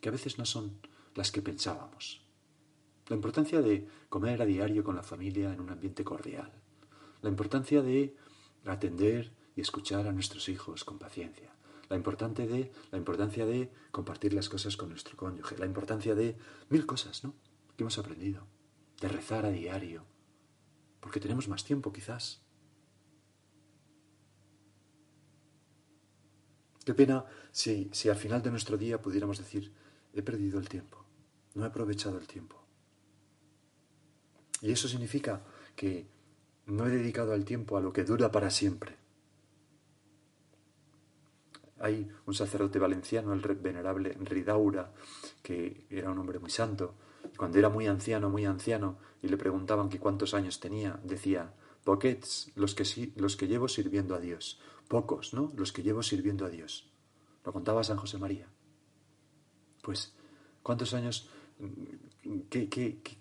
que 0.00 0.08
a 0.08 0.12
veces 0.12 0.38
no 0.38 0.46
son 0.46 0.78
las 1.14 1.30
que 1.30 1.42
pensábamos. 1.42 2.22
La 3.08 3.16
importancia 3.16 3.60
de 3.60 3.86
comer 4.08 4.40
a 4.40 4.46
diario 4.46 4.82
con 4.82 4.96
la 4.96 5.02
familia 5.02 5.52
en 5.52 5.60
un 5.60 5.70
ambiente 5.70 6.04
cordial, 6.04 6.50
la 7.20 7.28
importancia 7.28 7.82
de 7.82 8.16
atender 8.64 9.32
y 9.54 9.60
escuchar 9.60 10.06
a 10.06 10.12
nuestros 10.12 10.48
hijos 10.48 10.84
con 10.84 10.98
paciencia, 10.98 11.54
la 11.90 11.96
importante 11.96 12.46
de, 12.46 12.72
la 12.90 12.98
importancia 12.98 13.44
de 13.44 13.70
compartir 13.90 14.32
las 14.32 14.48
cosas 14.48 14.78
con 14.78 14.88
nuestro 14.88 15.16
cónyuge, 15.16 15.58
la 15.58 15.66
importancia 15.66 16.14
de 16.14 16.36
mil 16.70 16.86
cosas, 16.86 17.22
¿no? 17.24 17.34
Que 17.76 17.82
hemos 17.82 17.98
aprendido, 17.98 18.46
de 19.00 19.08
rezar 19.08 19.44
a 19.44 19.50
diario, 19.50 20.06
porque 21.04 21.20
tenemos 21.20 21.48
más 21.48 21.62
tiempo 21.62 21.92
quizás. 21.92 22.40
Qué 26.82 26.94
pena 26.94 27.26
si, 27.52 27.90
si 27.92 28.08
al 28.08 28.16
final 28.16 28.42
de 28.42 28.50
nuestro 28.50 28.78
día 28.78 29.02
pudiéramos 29.02 29.36
decir, 29.36 29.70
he 30.14 30.22
perdido 30.22 30.58
el 30.58 30.66
tiempo, 30.66 31.04
no 31.56 31.64
he 31.64 31.66
aprovechado 31.66 32.16
el 32.16 32.26
tiempo. 32.26 32.56
Y 34.62 34.72
eso 34.72 34.88
significa 34.88 35.42
que 35.76 36.08
no 36.64 36.86
he 36.86 36.90
dedicado 36.90 37.34
el 37.34 37.44
tiempo 37.44 37.76
a 37.76 37.82
lo 37.82 37.92
que 37.92 38.04
dura 38.04 38.32
para 38.32 38.48
siempre. 38.48 38.96
Hay 41.80 42.10
un 42.24 42.32
sacerdote 42.32 42.78
valenciano, 42.78 43.34
el 43.34 43.42
venerable 43.42 44.16
Ridaura, 44.20 44.90
que 45.42 45.84
era 45.90 46.10
un 46.10 46.18
hombre 46.18 46.38
muy 46.38 46.48
santo. 46.48 46.94
Cuando 47.36 47.58
era 47.58 47.68
muy 47.68 47.86
anciano, 47.86 48.30
muy 48.30 48.44
anciano, 48.44 48.98
y 49.22 49.28
le 49.28 49.36
preguntaban 49.36 49.88
que 49.88 49.98
cuántos 49.98 50.34
años 50.34 50.60
tenía, 50.60 51.00
decía, 51.02 51.52
poquets, 51.84 52.50
los 52.54 52.74
que, 52.74 53.12
los 53.16 53.36
que 53.36 53.48
llevo 53.48 53.68
sirviendo 53.68 54.14
a 54.14 54.20
Dios. 54.20 54.60
Pocos, 54.88 55.34
¿no? 55.34 55.52
Los 55.56 55.72
que 55.72 55.82
llevo 55.82 56.02
sirviendo 56.02 56.44
a 56.44 56.50
Dios. 56.50 56.90
Lo 57.44 57.52
contaba 57.52 57.84
San 57.84 57.96
José 57.96 58.18
María. 58.18 58.48
Pues, 59.82 60.14
¿cuántos 60.62 60.94
años? 60.94 61.28
¿Qué, 62.50 62.68
qué, 62.68 63.00
qué, 63.02 63.18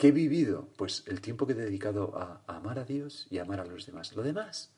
¿Qué 0.00 0.08
he 0.08 0.12
vivido? 0.12 0.66
Pues 0.76 1.04
el 1.08 1.20
tiempo 1.20 1.46
que 1.46 1.52
he 1.52 1.56
dedicado 1.56 2.16
a, 2.16 2.42
amar 2.46 2.78
a 2.78 2.84
Dios 2.86 3.26
y 3.28 3.36
a 3.36 3.42
amar 3.42 3.60
a 3.60 3.66
los 3.66 3.84
demás. 3.84 4.16
Lo 4.16 4.22
demás, 4.22 4.70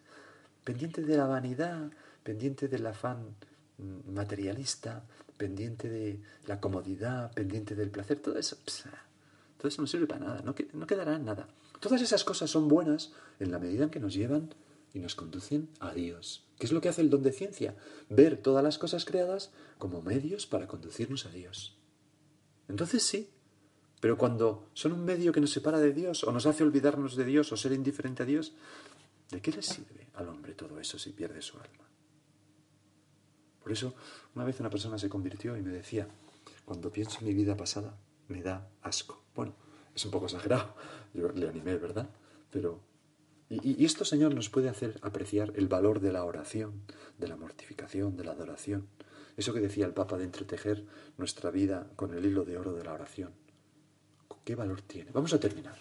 pendiente 0.65 1.03
de 1.03 1.17
la 1.17 1.27
vanidad, 1.27 1.93
pendiente 2.25 2.67
del 2.67 2.85
afán 2.89 3.37
mm, 3.79 4.13
materialista, 4.13 5.05
pendiente 5.43 5.89
de 5.89 6.21
la 6.47 6.61
comodidad, 6.61 7.33
pendiente 7.33 7.75
del 7.75 7.91
placer, 7.91 8.21
todo 8.21 8.39
eso, 8.39 8.57
todo 9.59 9.67
eso 9.69 9.83
no 9.83 9.89
sirve 9.89 10.07
para 10.07 10.25
nada, 10.25 10.43
no, 10.43 10.55
no 10.73 10.87
quedará 10.87 11.17
en 11.17 11.25
nada. 11.25 11.49
Todas 11.81 12.01
esas 12.01 12.23
cosas 12.23 12.49
son 12.49 12.69
buenas 12.69 13.11
en 13.41 13.51
la 13.51 13.59
medida 13.59 13.83
en 13.83 13.91
que 13.91 13.99
nos 13.99 14.15
llevan 14.15 14.55
y 14.95 15.01
nos 15.01 15.17
conducen 15.17 15.69
a 15.81 15.93
Dios. 15.93 16.45
¿Qué 16.61 16.67
es 16.67 16.73
lo 16.73 16.81
que 16.81 16.89
hace 16.89 17.01
el 17.01 17.11
don 17.11 17.25
de 17.25 17.33
ciencia? 17.33 17.75
Ver 18.09 18.37
todas 18.37 18.63
las 18.63 18.79
cosas 18.79 19.05
creadas 19.05 19.51
como 19.79 20.01
medios 20.01 20.47
para 20.47 20.69
conducirnos 20.69 21.27
a 21.27 21.31
Dios. 21.31 21.77
Entonces 22.69 23.03
sí, 23.03 23.29
pero 24.01 24.17
cuando 24.17 24.71
son 24.75 24.93
un 24.93 25.05
medio 25.05 25.33
que 25.33 25.41
nos 25.41 25.51
separa 25.51 25.81
de 25.81 25.93
Dios 25.93 26.23
o 26.23 26.31
nos 26.31 26.47
hace 26.47 26.63
olvidarnos 26.63 27.17
de 27.17 27.25
Dios 27.25 27.51
o 27.51 27.57
ser 27.57 27.73
indiferente 27.73 28.23
a 28.23 28.27
Dios, 28.27 28.53
¿de 29.33 29.43
qué 29.43 29.51
le 29.51 29.63
sirve 29.63 30.07
al 30.15 30.29
hombre 30.29 30.55
todo 30.55 30.79
eso 30.79 31.01
si 31.01 31.11
pierde 31.11 31.43
su 31.43 31.57
alma? 31.57 31.92
Por 33.63 33.73
eso, 33.73 33.95
una 34.35 34.45
vez 34.45 34.59
una 34.61 34.71
persona 34.71 34.99
se 34.99 35.09
convirtió 35.09 35.57
y 35.57 35.63
me 35.63 35.71
decía, 35.71 36.09
cuando 36.65 36.91
pienso 36.91 37.19
en 37.21 37.27
mi 37.27 37.35
vida 37.35 37.57
pasada, 37.57 37.97
me 38.29 38.43
da 38.43 38.69
asco. 38.83 39.23
Bueno, 39.35 39.55
es 39.95 40.05
un 40.05 40.11
poco 40.11 40.27
exagerado, 40.27 40.75
yo 41.15 41.29
le 41.31 41.49
animé, 41.49 41.77
¿verdad? 41.77 42.09
Pero... 42.51 42.81
Y, 43.51 43.85
esto, 43.85 44.07
Señor, 44.07 44.35
nos 44.35 44.49
puede 44.49 44.71
hacer 44.71 44.99
apreciar 45.03 45.53
el 45.57 45.69
valor 45.69 46.01
de 46.01 46.11
la 46.11 46.25
oración, 46.25 46.85
de 47.19 47.29
la 47.29 47.37
mortificación, 47.37 48.17
de 48.17 48.25
la 48.25 48.33
adoración. 48.33 48.89
Eso 49.37 49.53
que 49.53 49.61
decía 49.61 49.85
el 49.85 49.93
Papa 49.93 50.17
de 50.17 50.25
entretejer 50.25 50.87
nuestra 51.19 51.51
vida 51.51 51.91
con 51.95 52.15
el 52.15 52.25
hilo 52.25 52.47
de 52.47 52.57
oro 52.57 52.73
de 52.73 52.83
la 52.83 52.95
oración. 52.95 53.33
¿Qué 54.43 54.55
valor 54.55 54.81
tiene? 54.81 55.11
Vamos 55.13 55.35
a 55.35 55.41
terminar. 55.41 55.77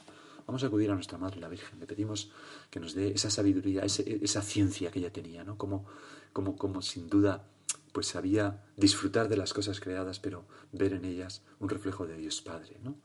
Vamos 0.46 0.66
a 0.66 0.68
acudir 0.68 0.92
a 0.92 0.96
nuestra 0.96 1.18
Madre 1.18 1.40
la 1.40 1.48
Virgen. 1.48 1.80
Le 1.80 1.88
pedimos 1.88 2.32
que 2.70 2.82
nos 2.82 2.94
dé 2.94 3.14
esa 3.14 3.30
sabiduría, 3.30 3.84
esa 3.84 4.42
ciencia 4.42 4.92
que 4.92 5.00
ella 5.00 5.14
tenía, 5.14 5.46
¿no? 5.46 5.58
Como, 5.58 5.86
como, 6.34 6.58
como 6.58 6.82
sin 6.82 7.08
duda 7.08 7.48
pues 7.92 8.08
sabía 8.08 8.64
disfrutar 8.78 9.28
de 9.28 9.38
las 9.38 9.54
cosas 9.54 9.80
creadas, 9.80 10.20
pero 10.20 10.46
ver 10.72 10.94
en 10.94 11.06
ellas 11.06 11.44
un 11.60 11.70
reflejo 11.70 12.08
de 12.08 12.18
Dios 12.18 12.42
Padre, 12.42 12.80
¿no? 12.84 12.96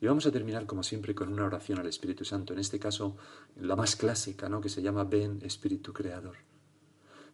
Y 0.00 0.06
vamos 0.06 0.26
a 0.26 0.32
terminar, 0.32 0.66
como 0.66 0.82
siempre, 0.82 1.14
con 1.14 1.32
una 1.32 1.44
oración 1.44 1.78
al 1.78 1.86
Espíritu 1.86 2.24
Santo, 2.24 2.52
en 2.52 2.58
este 2.58 2.78
caso 2.78 3.16
la 3.56 3.76
más 3.76 3.96
clásica, 3.96 4.48
¿no? 4.48 4.60
que 4.60 4.68
se 4.68 4.82
llama 4.82 5.04
Ven 5.04 5.40
Espíritu 5.42 5.92
Creador. 5.92 6.36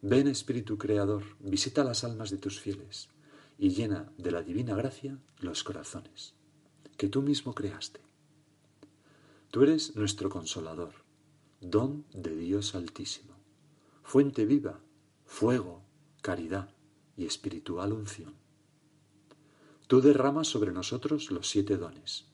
Ven 0.02 0.28
Espíritu 0.28 0.76
Creador, 0.76 1.22
visita 1.40 1.84
las 1.84 2.04
almas 2.04 2.30
de 2.30 2.38
tus 2.38 2.60
fieles 2.60 3.08
y 3.58 3.70
llena 3.70 4.12
de 4.18 4.30
la 4.30 4.42
divina 4.42 4.74
gracia 4.74 5.18
los 5.38 5.64
corazones 5.64 6.34
que 6.96 7.08
tú 7.08 7.22
mismo 7.22 7.54
creaste. 7.54 8.00
Tú 9.50 9.62
eres 9.62 9.96
nuestro 9.96 10.28
consolador, 10.28 10.94
don 11.60 12.04
de 12.12 12.34
Dios 12.34 12.74
Altísimo, 12.74 13.34
fuente 14.02 14.44
viva, 14.44 14.80
fuego, 15.24 15.82
caridad 16.22 16.75
y 17.16 17.26
espiritual 17.26 17.92
unción. 17.92 18.34
Tú 19.86 20.00
derramas 20.00 20.48
sobre 20.48 20.72
nosotros 20.72 21.30
los 21.30 21.48
siete 21.48 21.76
dones. 21.76 22.26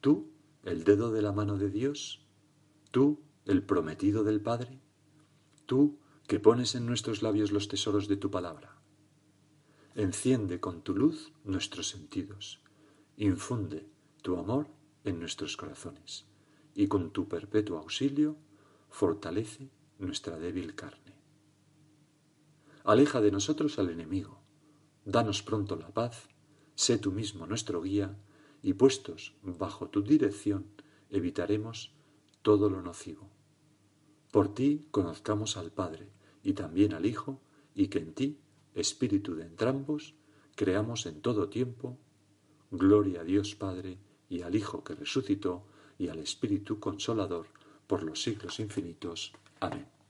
Tú, 0.00 0.32
el 0.64 0.84
dedo 0.84 1.12
de 1.12 1.22
la 1.22 1.32
mano 1.32 1.58
de 1.58 1.70
Dios, 1.70 2.24
tú, 2.90 3.20
el 3.44 3.62
prometido 3.62 4.24
del 4.24 4.40
Padre, 4.40 4.80
tú, 5.66 5.98
que 6.26 6.40
pones 6.40 6.74
en 6.74 6.86
nuestros 6.86 7.22
labios 7.22 7.52
los 7.52 7.68
tesoros 7.68 8.08
de 8.08 8.16
tu 8.16 8.30
palabra. 8.30 8.80
Enciende 9.94 10.60
con 10.60 10.82
tu 10.82 10.96
luz 10.96 11.32
nuestros 11.44 11.88
sentidos 11.88 12.62
Infunde 13.16 13.86
tu 14.22 14.38
amor 14.38 14.66
en 15.04 15.20
nuestros 15.20 15.56
corazones 15.56 16.24
y 16.74 16.88
con 16.88 17.10
tu 17.10 17.28
perpetuo 17.28 17.78
auxilio 17.78 18.36
fortalece 18.88 19.68
nuestra 19.98 20.38
débil 20.38 20.74
carne. 20.74 21.01
Aleja 22.84 23.20
de 23.20 23.30
nosotros 23.30 23.78
al 23.78 23.90
enemigo, 23.90 24.40
danos 25.04 25.42
pronto 25.42 25.76
la 25.76 25.94
paz, 25.94 26.28
sé 26.74 26.98
tú 26.98 27.12
mismo 27.12 27.46
nuestro 27.46 27.80
guía 27.82 28.16
y 28.62 28.74
puestos 28.74 29.34
bajo 29.42 29.88
tu 29.88 30.02
dirección 30.02 30.66
evitaremos 31.10 31.92
todo 32.42 32.68
lo 32.68 32.82
nocivo. 32.82 33.30
Por 34.32 34.52
ti 34.52 34.88
conozcamos 34.90 35.56
al 35.56 35.70
Padre 35.70 36.08
y 36.42 36.54
también 36.54 36.92
al 36.92 37.06
Hijo 37.06 37.40
y 37.74 37.88
que 37.88 37.98
en 37.98 38.14
ti, 38.14 38.40
Espíritu 38.74 39.34
de 39.34 39.44
entrambos, 39.44 40.14
creamos 40.56 41.06
en 41.06 41.20
todo 41.20 41.48
tiempo 41.48 41.98
Gloria 42.70 43.20
a 43.20 43.24
Dios 43.24 43.54
Padre 43.54 43.98
y 44.28 44.42
al 44.42 44.54
Hijo 44.54 44.82
que 44.82 44.94
resucitó 44.94 45.66
y 45.98 46.08
al 46.08 46.18
Espíritu 46.18 46.80
Consolador 46.80 47.46
por 47.86 48.02
los 48.02 48.22
siglos 48.22 48.58
infinitos. 48.58 49.32
Amén. 49.60 50.01